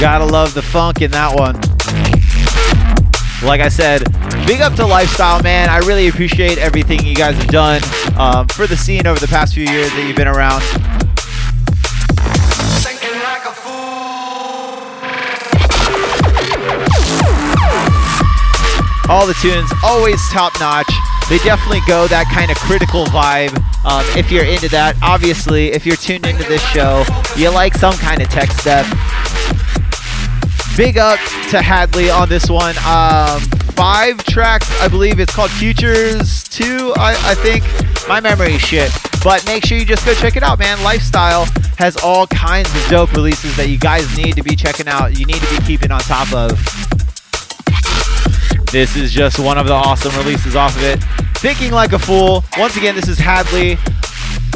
Gotta 0.00 0.26
love 0.26 0.52
the 0.52 0.62
funk 0.62 1.00
in 1.00 1.12
that 1.12 1.32
one. 1.32 1.54
Like 3.46 3.60
I 3.60 3.68
said, 3.68 4.02
big 4.48 4.60
up 4.60 4.74
to 4.74 4.84
Lifestyle, 4.84 5.40
man. 5.44 5.68
I 5.68 5.78
really 5.86 6.08
appreciate 6.08 6.58
everything 6.58 7.06
you 7.06 7.14
guys 7.14 7.36
have 7.36 7.46
done 7.46 7.80
um, 8.18 8.48
for 8.48 8.66
the 8.66 8.76
scene 8.76 9.06
over 9.06 9.20
the 9.20 9.28
past 9.28 9.54
few 9.54 9.62
years 9.62 9.92
that 9.92 10.04
you've 10.04 10.16
been 10.16 10.26
around. 10.26 10.64
All 19.08 19.24
the 19.24 19.34
tunes, 19.34 19.70
always 19.84 20.20
top 20.30 20.58
notch. 20.58 20.90
They 21.30 21.38
definitely 21.46 21.82
go 21.86 22.08
that 22.08 22.26
kind 22.34 22.50
of 22.50 22.56
critical 22.58 23.04
vibe. 23.06 23.54
Um, 23.86 24.04
if 24.18 24.32
you're 24.32 24.44
into 24.44 24.68
that, 24.70 24.96
obviously, 25.00 25.68
if 25.68 25.86
you're 25.86 25.94
tuned 25.94 26.26
into 26.26 26.42
this 26.48 26.62
show, 26.72 27.04
you 27.38 27.50
like 27.50 27.74
some 27.74 27.94
kind 27.94 28.20
of 28.20 28.28
tech 28.28 28.50
step. 28.50 28.84
Big 30.76 30.98
up 30.98 31.18
to 31.50 31.62
Hadley 31.62 32.10
on 32.10 32.28
this 32.28 32.50
one. 32.50 32.76
Um, 32.78 33.40
five 33.74 34.22
tracks, 34.24 34.68
I 34.80 34.88
believe. 34.88 35.20
It's 35.20 35.34
called 35.34 35.50
Futures 35.52 36.42
2, 36.44 36.94
I, 36.96 37.16
I 37.30 37.34
think. 37.36 37.64
My 38.08 38.20
memory 38.20 38.58
shit. 38.58 38.90
But 39.22 39.46
make 39.46 39.64
sure 39.64 39.78
you 39.78 39.84
just 39.84 40.04
go 40.04 40.14
check 40.14 40.36
it 40.36 40.42
out, 40.42 40.58
man. 40.58 40.82
Lifestyle 40.82 41.46
has 41.78 41.96
all 41.98 42.26
kinds 42.26 42.74
of 42.74 42.90
dope 42.90 43.12
releases 43.12 43.56
that 43.56 43.68
you 43.68 43.78
guys 43.78 44.16
need 44.16 44.34
to 44.34 44.42
be 44.42 44.56
checking 44.56 44.88
out. 44.88 45.16
You 45.18 45.24
need 45.24 45.40
to 45.40 45.60
be 45.60 45.64
keeping 45.64 45.92
on 45.92 46.00
top 46.00 46.32
of. 46.32 46.50
This 48.72 48.96
is 48.96 49.12
just 49.12 49.38
one 49.38 49.58
of 49.58 49.66
the 49.66 49.74
awesome 49.74 50.14
releases 50.16 50.56
off 50.56 50.76
of 50.76 50.82
it. 50.82 51.02
Thinking 51.38 51.70
Like 51.70 51.92
a 51.92 51.98
Fool. 51.98 52.44
Once 52.58 52.76
again, 52.76 52.96
this 52.96 53.08
is 53.08 53.18
Hadley. 53.18 53.78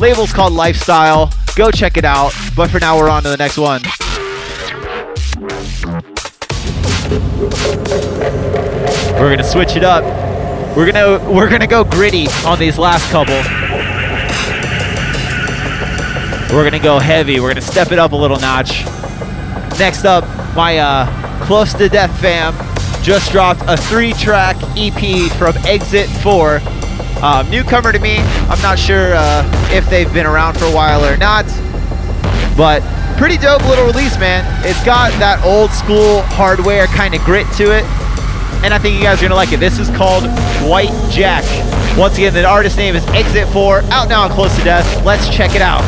Label's 0.01 0.33
called 0.33 0.53
Lifestyle. 0.53 1.33
Go 1.55 1.71
check 1.71 1.97
it 1.97 2.05
out. 2.05 2.33
But 2.57 2.71
for 2.71 2.81
now, 2.81 2.97
we're 2.97 3.11
on 3.11 3.23
to 3.25 3.29
the 3.29 3.37
next 3.37 3.59
one. 3.59 3.83
We're 9.21 9.31
gonna 9.31 9.45
switch 9.45 9.77
it 9.77 9.85
up. 9.85 10.03
We're 10.77 10.91
gonna 10.91 11.31
we're 11.31 11.51
gonna 11.51 11.67
go 11.67 11.85
gritty 11.85 12.27
on 12.47 12.59
these 12.59 12.79
last 12.79 13.11
couple. 13.11 13.35
We're 16.55 16.65
gonna 16.65 16.83
go 16.83 16.99
heavy. 16.99 17.39
We're 17.41 17.49
gonna 17.49 17.61
step 17.61 17.93
it 17.93 17.99
up 17.99 18.13
a 18.13 18.17
little 18.17 18.39
notch. 18.39 18.85
Next 19.79 20.05
up, 20.05 20.25
my 20.57 20.79
uh, 20.79 21.45
close 21.45 21.75
to 21.75 21.89
death 21.89 22.19
fam 22.21 22.55
just 23.03 23.33
dropped 23.33 23.63
a 23.67 23.77
three-track 23.77 24.57
EP 24.77 25.31
from 25.33 25.57
Exit 25.67 26.09
4. 26.23 26.61
Um, 27.23 27.49
newcomer 27.51 27.93
to 27.93 28.01
me. 28.01 28.19
I'm 28.51 28.61
not 28.63 28.79
sure 28.79 29.15
uh, 29.15 29.49
if 29.71 29.89
they've 29.89 30.13
been 30.13 30.27
around 30.27 30.59
for 30.59 30.65
a 30.65 30.73
while 30.73 31.05
or 31.05 31.17
not, 31.17 31.47
but 32.57 32.83
pretty 33.17 33.37
dope 33.39 33.63
little 33.69 33.87
release, 33.87 34.19
man. 34.19 34.45
It's 34.67 34.85
got 34.85 35.13
that 35.21 35.45
old 35.45 35.71
school 35.71 36.23
hardware 36.23 36.87
kind 36.89 37.15
of 37.15 37.21
grit 37.23 37.47
to 37.59 37.71
it, 37.71 37.85
and 38.65 38.75
I 38.75 38.79
think 38.79 38.97
you 38.97 39.03
guys 39.03 39.21
are 39.21 39.23
gonna 39.23 39.37
like 39.37 39.53
it. 39.53 39.61
This 39.61 39.79
is 39.79 39.89
called 39.91 40.25
White 40.69 40.91
Jack. 41.13 41.45
Once 41.97 42.19
again, 42.19 42.35
the 42.35 42.45
artist 42.45 42.77
name 42.77 42.97
is 42.97 43.07
Exit 43.11 43.47
4, 43.51 43.83
out 43.93 44.09
now 44.09 44.23
on 44.23 44.31
Close 44.31 44.57
to 44.59 44.65
Death. 44.65 45.05
Let's 45.05 45.29
check 45.29 45.55
it 45.55 45.63
out. 45.63 45.83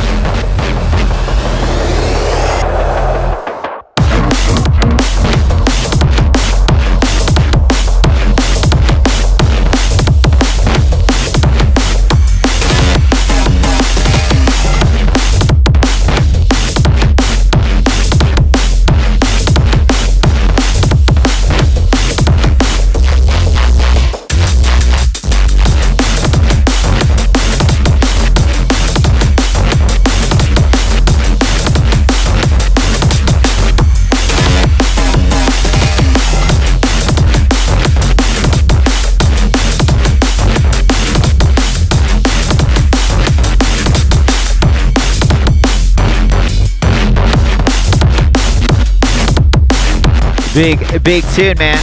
Big, 50.54 51.02
big 51.02 51.24
tune, 51.34 51.58
man. 51.58 51.76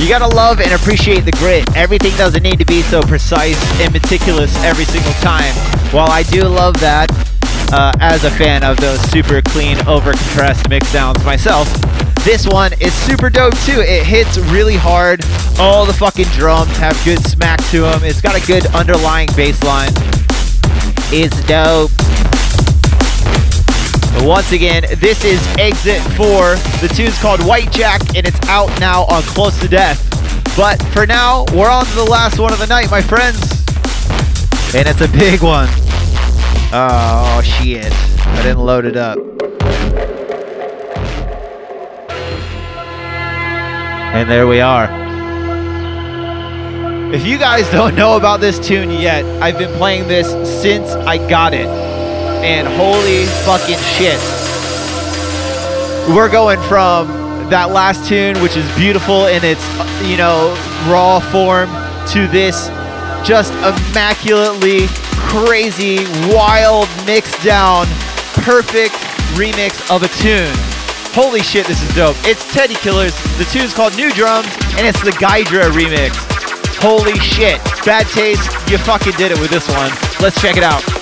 You 0.00 0.08
gotta 0.08 0.26
love 0.34 0.60
and 0.60 0.72
appreciate 0.72 1.20
the 1.20 1.30
grit. 1.30 1.64
Everything 1.76 2.10
doesn't 2.16 2.42
need 2.42 2.58
to 2.58 2.64
be 2.64 2.82
so 2.82 3.02
precise 3.02 3.56
and 3.80 3.92
meticulous 3.92 4.52
every 4.64 4.84
single 4.84 5.12
time. 5.22 5.54
While 5.92 6.10
I 6.10 6.24
do 6.24 6.42
love 6.42 6.80
that, 6.80 7.08
uh, 7.72 7.92
as 8.00 8.24
a 8.24 8.30
fan 8.32 8.64
of 8.64 8.78
those 8.78 9.00
super 9.12 9.40
clean, 9.42 9.78
over 9.86 10.10
compressed 10.10 10.68
mix 10.68 10.88
sounds 10.88 11.24
myself, 11.24 11.72
this 12.24 12.48
one 12.48 12.72
is 12.80 12.92
super 12.92 13.30
dope 13.30 13.56
too. 13.60 13.80
It 13.80 14.04
hits 14.04 14.38
really 14.38 14.76
hard. 14.76 15.24
All 15.60 15.86
the 15.86 15.92
fucking 15.92 16.26
drums 16.34 16.76
have 16.78 17.00
good 17.04 17.24
smack 17.24 17.60
to 17.70 17.82
them. 17.82 18.02
It's 18.02 18.20
got 18.20 18.34
a 18.34 18.44
good 18.44 18.66
underlying 18.74 19.28
bass 19.36 19.62
line. 19.62 19.92
It's 21.12 21.40
dope. 21.44 21.92
Once 24.22 24.52
again, 24.52 24.84
this 24.98 25.24
is 25.24 25.40
Exit 25.56 26.02
4. 26.12 26.56
The 26.82 26.92
tune's 26.94 27.18
called 27.18 27.42
White 27.46 27.72
Jack, 27.72 28.02
and 28.14 28.26
it's 28.26 28.38
out 28.48 28.68
now 28.78 29.04
on 29.04 29.22
Close 29.22 29.58
to 29.60 29.68
Death. 29.68 30.06
But 30.54 30.80
for 30.92 31.06
now, 31.06 31.46
we're 31.54 31.70
on 31.70 31.86
to 31.86 31.94
the 31.94 32.04
last 32.04 32.38
one 32.38 32.52
of 32.52 32.58
the 32.58 32.66
night, 32.66 32.90
my 32.90 33.00
friends. 33.00 33.40
And 34.74 34.86
it's 34.86 35.00
a 35.00 35.08
big 35.08 35.42
one. 35.42 35.68
Oh, 36.70 37.40
shit. 37.42 37.90
I 38.26 38.42
didn't 38.42 38.58
load 38.58 38.84
it 38.84 38.96
up. 38.98 39.16
And 44.12 44.30
there 44.30 44.46
we 44.46 44.60
are. 44.60 44.88
If 47.14 47.24
you 47.26 47.38
guys 47.38 47.68
don't 47.70 47.94
know 47.94 48.18
about 48.18 48.40
this 48.40 48.58
tune 48.58 48.90
yet, 48.90 49.24
I've 49.42 49.56
been 49.56 49.74
playing 49.78 50.08
this 50.08 50.28
since 50.60 50.90
I 50.90 51.16
got 51.26 51.54
it 51.54 51.79
and 52.42 52.66
holy 52.66 53.26
fucking 53.44 53.78
shit. 53.78 54.18
We're 56.14 56.30
going 56.30 56.60
from 56.62 57.08
that 57.50 57.70
last 57.70 58.08
tune, 58.08 58.40
which 58.40 58.56
is 58.56 58.66
beautiful 58.76 59.26
in 59.26 59.44
its, 59.44 59.62
you 60.02 60.16
know, 60.16 60.54
raw 60.88 61.20
form, 61.20 61.68
to 62.08 62.26
this 62.28 62.68
just 63.22 63.52
immaculately 63.60 64.86
crazy, 65.28 66.04
wild, 66.32 66.88
mixed 67.06 67.42
down, 67.44 67.86
perfect 68.42 68.94
remix 69.36 69.78
of 69.94 70.02
a 70.02 70.08
tune. 70.18 70.50
Holy 71.12 71.42
shit, 71.42 71.66
this 71.66 71.82
is 71.82 71.94
dope. 71.94 72.16
It's 72.20 72.42
Teddy 72.52 72.74
Killerz. 72.74 73.14
The 73.36 73.44
tune's 73.44 73.74
called 73.74 73.96
New 73.96 74.10
Drums, 74.12 74.48
and 74.78 74.86
it's 74.86 75.02
the 75.02 75.12
Gydra 75.12 75.64
remix. 75.70 76.14
Holy 76.80 77.18
shit. 77.18 77.60
Bad 77.84 78.06
taste, 78.06 78.50
you 78.70 78.78
fucking 78.78 79.12
did 79.12 79.32
it 79.32 79.38
with 79.38 79.50
this 79.50 79.68
one. 79.68 79.90
Let's 80.20 80.40
check 80.40 80.56
it 80.56 80.64
out. 80.64 80.99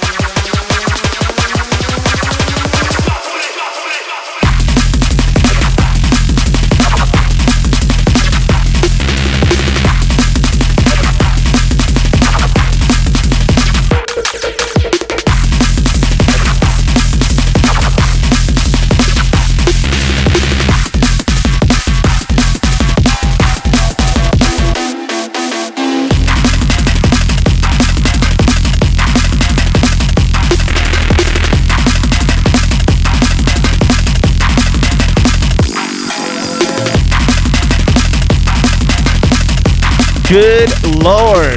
Good 40.29 40.69
lord. 41.03 41.57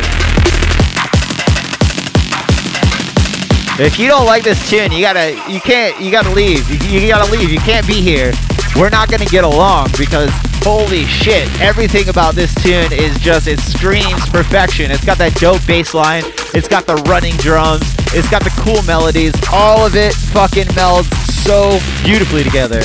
If 3.78 3.99
you 3.99 4.07
don't 4.07 4.26
like 4.26 4.43
this 4.43 4.69
tune, 4.69 4.93
you 4.93 5.01
gotta, 5.01 5.32
you 5.49 5.59
can't, 5.59 5.99
you 5.99 6.09
gotta 6.09 6.30
leave. 6.30 6.69
You, 6.69 7.01
you 7.01 7.09
gotta 7.09 7.30
leave. 7.30 7.51
You 7.51 7.59
can't 7.59 7.86
be 7.86 7.99
here. 8.01 8.32
We're 8.78 8.89
not 8.89 9.11
gonna 9.11 9.26
get 9.26 9.43
along 9.43 9.89
because 9.97 10.30
holy 10.63 11.03
shit, 11.03 11.49
everything 11.59 12.07
about 12.07 12.36
this 12.36 12.55
tune 12.63 12.93
is 12.93 13.19
just, 13.19 13.47
it 13.49 13.59
screams 13.59 14.30
perfection. 14.30 14.89
It's 14.89 15.03
got 15.03 15.17
that 15.17 15.36
dope 15.36 15.67
bass 15.67 15.93
line. 15.93 16.24
It's 16.53 16.69
got 16.69 16.86
the 16.86 16.95
running 17.09 17.36
drums. 17.38 17.84
It's 18.15 18.30
got 18.30 18.41
the 18.41 18.53
cool 18.61 18.84
melodies. 18.84 19.34
All 19.51 19.86
of 19.86 19.97
it 19.97 20.13
fucking 20.13 20.67
melds 20.67 21.11
so 21.43 21.78
beautifully 22.05 22.45
together. 22.45 22.84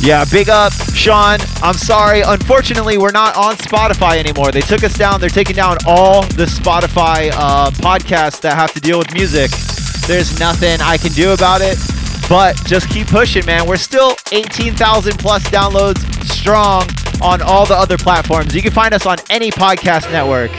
Yeah, 0.00 0.24
big 0.30 0.48
up, 0.48 0.72
Sean. 0.94 1.38
I'm 1.62 1.74
sorry. 1.74 2.20
Unfortunately, 2.20 2.96
we're 2.96 3.10
not 3.10 3.36
on 3.36 3.56
Spotify 3.56 4.18
anymore. 4.18 4.52
They 4.52 4.60
took 4.60 4.84
us 4.84 4.94
down. 4.96 5.20
They're 5.20 5.28
taking 5.28 5.56
down 5.56 5.78
all 5.86 6.22
the 6.22 6.44
Spotify 6.44 7.30
uh, 7.32 7.70
podcasts 7.70 8.40
that 8.42 8.54
have 8.54 8.72
to 8.74 8.80
deal 8.80 8.98
with 8.98 9.12
music. 9.14 9.50
There's 10.06 10.38
nothing 10.38 10.80
I 10.80 10.96
can 10.96 11.12
do 11.12 11.32
about 11.32 11.60
it, 11.60 11.78
but 12.28 12.54
just 12.66 12.88
keep 12.88 13.08
pushing, 13.08 13.44
man. 13.46 13.66
We're 13.66 13.76
still 13.78 14.14
18,000 14.30 15.18
plus 15.18 15.42
downloads 15.48 15.98
strong 16.24 16.84
on 17.20 17.42
all 17.42 17.66
the 17.66 17.74
other 17.74 17.96
platforms. 17.96 18.54
You 18.54 18.62
can 18.62 18.72
find 18.72 18.94
us 18.94 19.06
on 19.06 19.16
any 19.30 19.50
podcast 19.50 20.12
network. 20.12 20.52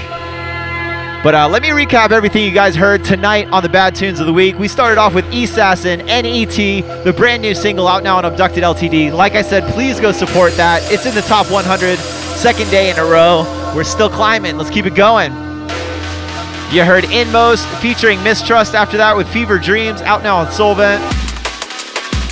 But 1.28 1.36
uh, 1.36 1.50
let 1.50 1.62
me 1.62 1.68
recap 1.68 2.12
everything 2.12 2.46
you 2.46 2.54
guys 2.54 2.74
heard 2.74 3.04
tonight 3.04 3.50
on 3.50 3.62
the 3.62 3.68
Bad 3.68 3.96
Tunes 3.96 4.22
of 4.22 4.28
the 4.28 4.32
Week. 4.32 4.58
We 4.58 4.70
started 4.70 4.98
off 4.98 5.14
with 5.14 5.26
Assassin, 5.34 6.00
NET, 6.06 6.56
the 6.56 7.14
brand 7.18 7.42
new 7.42 7.54
single 7.54 7.86
out 7.86 8.02
now 8.02 8.16
on 8.16 8.24
Abducted 8.24 8.64
LTD. 8.64 9.12
Like 9.12 9.34
I 9.34 9.42
said, 9.42 9.70
please 9.74 10.00
go 10.00 10.14
support 10.14 10.54
that. 10.54 10.82
It's 10.90 11.06
in 11.06 11.14
the 11.14 11.22
top 11.24 11.52
100, 11.52 12.00
second 12.00 12.72
day 12.72 12.92
in 12.92 12.98
a 12.98 13.04
row. 13.04 13.44
We're 13.76 13.84
still 13.84 14.10
climbing. 14.10 14.56
Let's 14.56 14.70
keep 14.70 14.86
it 14.86 14.96
going. 14.96 15.34
You 16.72 16.86
heard 16.86 17.04
Inmost 17.12 17.68
featuring 17.82 18.24
Mistrust 18.24 18.74
after 18.74 18.96
that 18.96 19.14
with 19.14 19.28
Fever 19.28 19.60
Dreams 19.60 20.02
out 20.04 20.24
now 20.24 20.38
on 20.38 20.50
Solvent. 20.50 21.02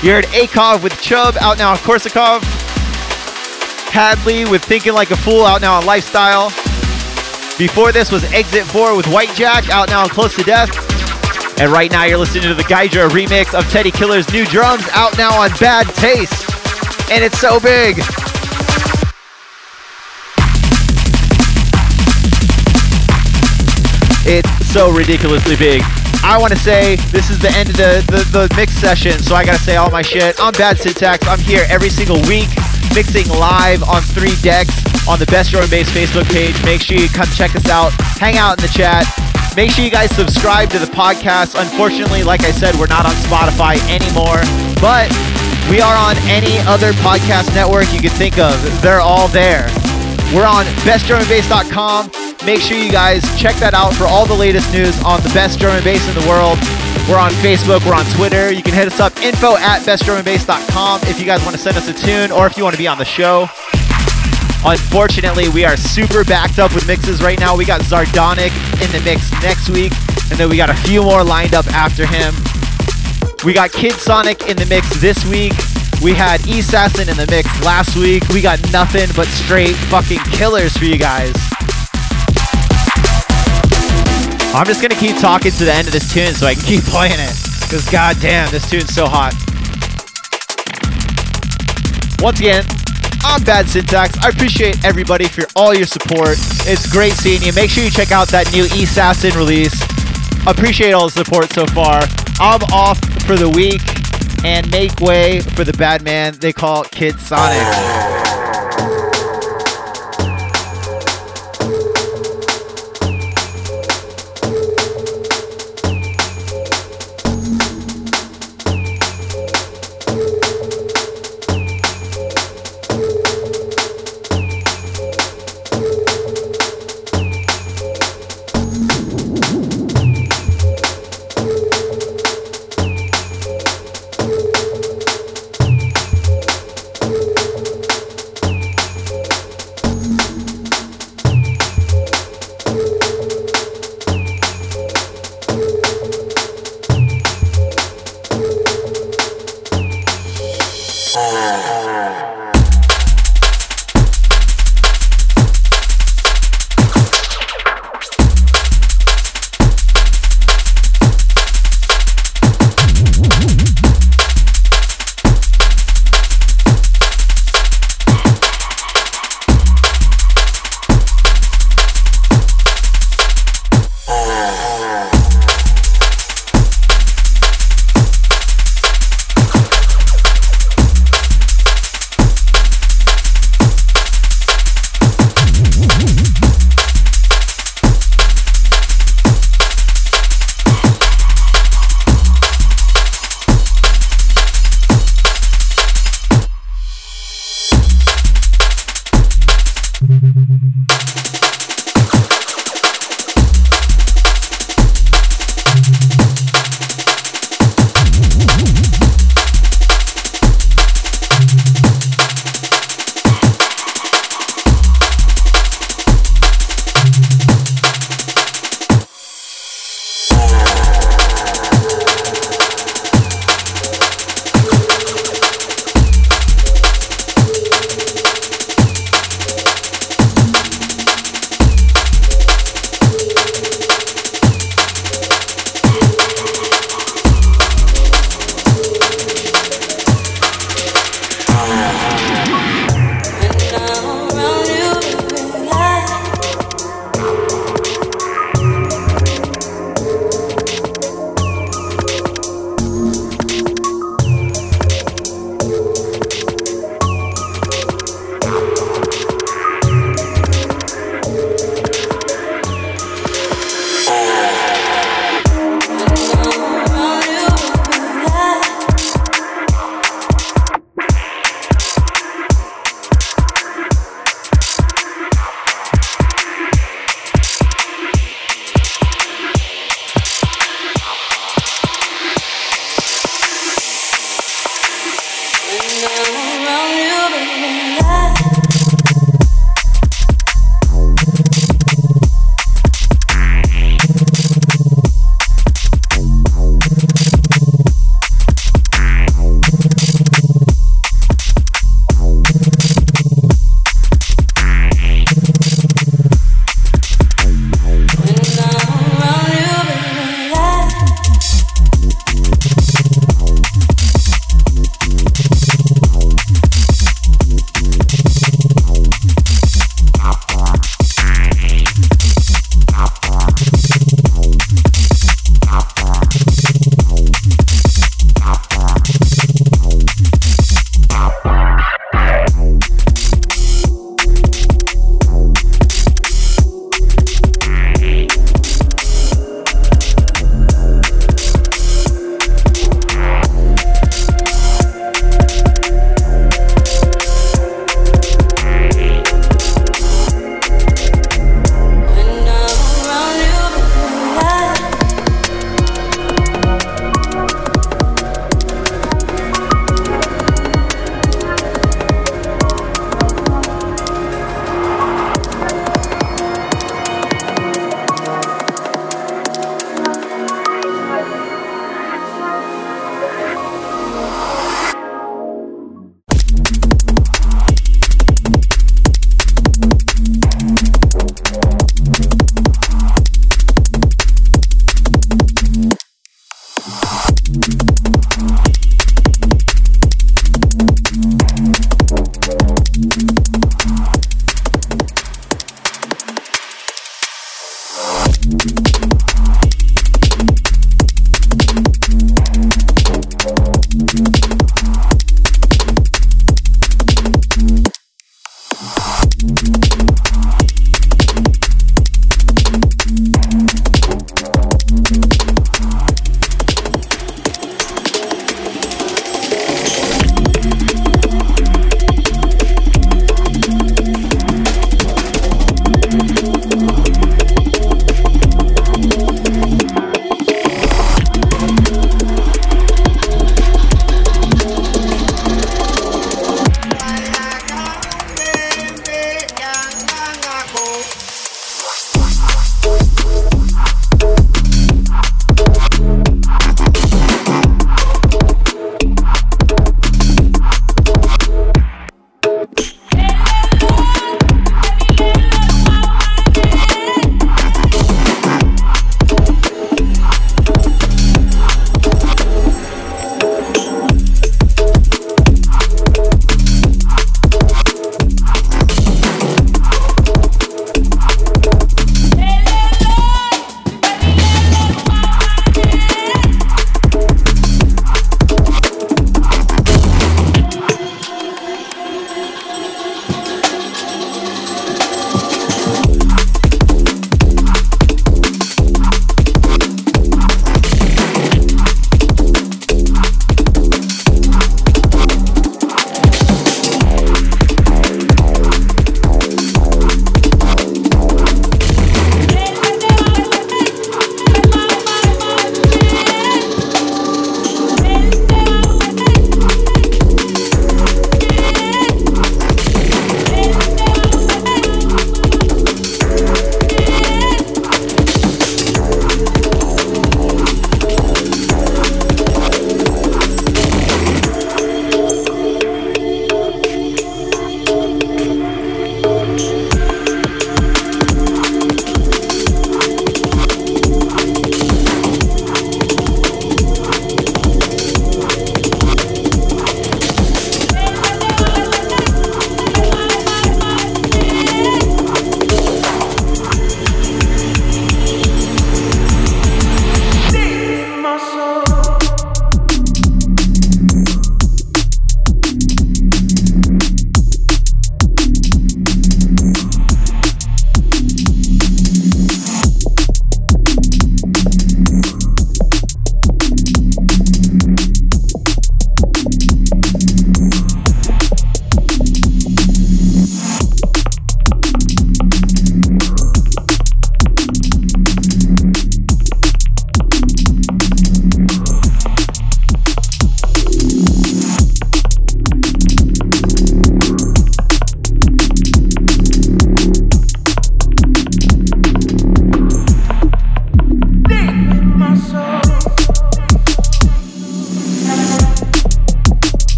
You 0.00 0.12
heard 0.12 0.26
Akov 0.26 0.84
with 0.84 0.96
Chubb 1.00 1.34
out 1.40 1.58
now 1.58 1.72
on 1.72 1.78
Korsakov. 1.78 2.40
Hadley 3.90 4.44
with 4.44 4.62
Thinking 4.64 4.92
Like 4.92 5.10
a 5.10 5.16
Fool 5.16 5.44
out 5.44 5.60
now 5.60 5.74
on 5.74 5.84
Lifestyle. 5.84 6.52
Before 7.58 7.90
this 7.90 8.12
was 8.12 8.22
Exit 8.34 8.64
4 8.64 8.94
with 8.94 9.06
White 9.06 9.34
Jack 9.34 9.70
out 9.70 9.88
now 9.88 10.02
on 10.02 10.10
Close 10.10 10.36
to 10.36 10.42
Death. 10.42 10.68
And 11.58 11.72
right 11.72 11.90
now 11.90 12.04
you're 12.04 12.18
listening 12.18 12.42
to 12.42 12.54
the 12.54 12.64
Gydra 12.64 13.08
remix 13.08 13.58
of 13.58 13.66
Teddy 13.70 13.90
Killerz 13.90 14.30
new 14.30 14.44
drums 14.44 14.86
out 14.92 15.16
now 15.16 15.40
on 15.40 15.48
Bad 15.58 15.86
Taste. 15.94 16.50
And 17.10 17.24
it's 17.24 17.38
so 17.38 17.58
big. 17.58 17.96
It's 24.28 24.66
so 24.66 24.90
ridiculously 24.90 25.56
big. 25.56 25.80
I 26.22 26.36
want 26.38 26.52
to 26.52 26.58
say 26.58 26.96
this 27.10 27.30
is 27.30 27.38
the 27.38 27.50
end 27.52 27.70
of 27.70 27.76
the, 27.76 28.04
the, 28.06 28.46
the 28.48 28.54
mix 28.54 28.72
session, 28.74 29.18
so 29.22 29.34
I 29.34 29.46
got 29.46 29.56
to 29.56 29.62
say 29.62 29.76
all 29.76 29.90
my 29.90 30.02
shit. 30.02 30.36
I'm 30.38 30.52
Bad 30.52 30.76
Syntax. 30.78 31.26
I'm 31.26 31.38
here 31.38 31.64
every 31.70 31.88
single 31.88 32.20
week 32.22 32.50
mixing 32.94 33.28
live 33.28 33.82
on 33.82 34.02
three 34.02 34.34
decks 34.42 34.74
on 35.08 35.18
the 35.18 35.26
Best 35.26 35.50
Drum 35.50 35.62
and 35.62 35.70
Bass 35.70 35.90
Facebook 35.90 36.30
page. 36.32 36.54
Make 36.64 36.82
sure 36.82 36.98
you 36.98 37.08
come 37.08 37.28
check 37.34 37.54
us 37.54 37.68
out, 37.68 37.92
hang 38.18 38.36
out 38.36 38.58
in 38.58 38.62
the 38.62 38.72
chat. 38.72 39.06
Make 39.56 39.70
sure 39.70 39.84
you 39.84 39.90
guys 39.90 40.14
subscribe 40.14 40.68
to 40.70 40.78
the 40.78 40.86
podcast. 40.86 41.58
Unfortunately, 41.58 42.22
like 42.22 42.42
I 42.42 42.50
said, 42.50 42.74
we're 42.76 42.92
not 42.92 43.06
on 43.06 43.16
Spotify 43.24 43.80
anymore, 43.88 44.44
but 44.80 45.08
we 45.70 45.80
are 45.80 45.96
on 45.96 46.16
any 46.28 46.58
other 46.68 46.92
podcast 47.00 47.54
network 47.54 47.90
you 47.92 48.00
can 48.00 48.10
think 48.10 48.38
of. 48.38 48.52
They're 48.82 49.00
all 49.00 49.28
there. 49.28 49.66
We're 50.34 50.46
on 50.46 50.66
bestdrumandbass.com. 50.84 52.10
Make 52.44 52.60
sure 52.60 52.76
you 52.76 52.92
guys 52.92 53.22
check 53.40 53.56
that 53.56 53.74
out 53.74 53.94
for 53.94 54.04
all 54.04 54.26
the 54.26 54.34
latest 54.34 54.72
news 54.72 55.00
on 55.02 55.22
the 55.22 55.30
best 55.30 55.58
drum 55.58 55.74
and 55.74 55.84
bass 55.84 56.06
in 56.06 56.14
the 56.14 56.28
world. 56.28 56.58
We're 57.08 57.18
on 57.18 57.30
Facebook, 57.38 57.86
we're 57.86 57.94
on 57.94 58.04
Twitter. 58.16 58.52
You 58.52 58.64
can 58.64 58.74
hit 58.74 58.88
us 58.88 58.98
up 58.98 59.16
info 59.22 59.56
at 59.56 59.82
bestdrumandbass.com 59.82 61.02
if 61.04 61.20
you 61.20 61.24
guys 61.24 61.40
want 61.44 61.54
to 61.54 61.62
send 61.62 61.76
us 61.76 61.88
a 61.88 61.94
tune 61.94 62.32
or 62.32 62.48
if 62.48 62.56
you 62.56 62.64
want 62.64 62.74
to 62.74 62.78
be 62.78 62.88
on 62.88 62.98
the 62.98 63.04
show. 63.04 63.48
Unfortunately, 64.64 65.48
we 65.48 65.64
are 65.64 65.76
super 65.76 66.24
backed 66.24 66.58
up 66.58 66.74
with 66.74 66.84
mixes 66.88 67.22
right 67.22 67.38
now. 67.38 67.56
We 67.56 67.64
got 67.64 67.82
Zardonic 67.82 68.50
in 68.82 68.90
the 68.90 69.00
mix 69.04 69.30
next 69.40 69.70
week, 69.70 69.92
and 70.30 70.38
then 70.38 70.50
we 70.50 70.56
got 70.56 70.68
a 70.68 70.74
few 70.74 71.02
more 71.02 71.22
lined 71.22 71.54
up 71.54 71.68
after 71.68 72.04
him. 72.04 72.34
We 73.44 73.52
got 73.52 73.70
Kidsonic 73.70 74.50
in 74.50 74.56
the 74.56 74.66
mix 74.66 75.00
this 75.00 75.24
week. 75.26 75.52
We 76.02 76.12
had 76.12 76.44
E 76.48 76.58
Assassin 76.58 77.08
in 77.08 77.16
the 77.16 77.28
mix 77.30 77.46
last 77.62 77.96
week. 77.96 78.28
We 78.30 78.42
got 78.42 78.60
nothing 78.72 79.08
but 79.14 79.28
straight 79.28 79.76
fucking 79.94 80.18
killers 80.32 80.76
for 80.76 80.86
you 80.86 80.98
guys. 80.98 81.32
I'm 84.56 84.64
just 84.64 84.80
gonna 84.80 84.94
keep 84.94 85.18
talking 85.18 85.52
to 85.52 85.64
the 85.66 85.72
end 85.74 85.86
of 85.86 85.92
this 85.92 86.10
tune 86.10 86.32
so 86.32 86.46
I 86.46 86.54
can 86.54 86.64
keep 86.64 86.82
playing 86.84 87.18
it. 87.20 87.36
Because 87.60 87.86
goddamn, 87.90 88.50
this 88.50 88.70
tune's 88.70 88.94
so 88.94 89.04
hot. 89.06 89.34
Once 92.22 92.40
again, 92.40 92.64
I'm 93.22 93.42
Bad 93.44 93.68
Syntax. 93.68 94.16
I 94.24 94.30
appreciate 94.30 94.82
everybody 94.82 95.26
for 95.26 95.44
all 95.56 95.74
your 95.74 95.84
support. 95.84 96.38
It's 96.64 96.90
great 96.90 97.12
seeing 97.12 97.42
you. 97.42 97.52
Make 97.52 97.68
sure 97.68 97.84
you 97.84 97.90
check 97.90 98.12
out 98.12 98.28
that 98.28 98.50
new 98.50 98.64
Assassin 98.64 99.36
release. 99.36 99.78
Appreciate 100.46 100.92
all 100.92 101.08
the 101.08 101.24
support 101.24 101.52
so 101.52 101.66
far. 101.66 102.04
I'm 102.40 102.62
off 102.72 102.98
for 103.26 103.36
the 103.36 103.50
week 103.50 103.82
and 104.42 104.70
make 104.70 105.00
way 105.00 105.40
for 105.40 105.64
the 105.64 105.74
bad 105.74 106.02
man 106.02 106.32
they 106.40 106.54
call 106.54 106.84
Kidsonic. 106.84 108.15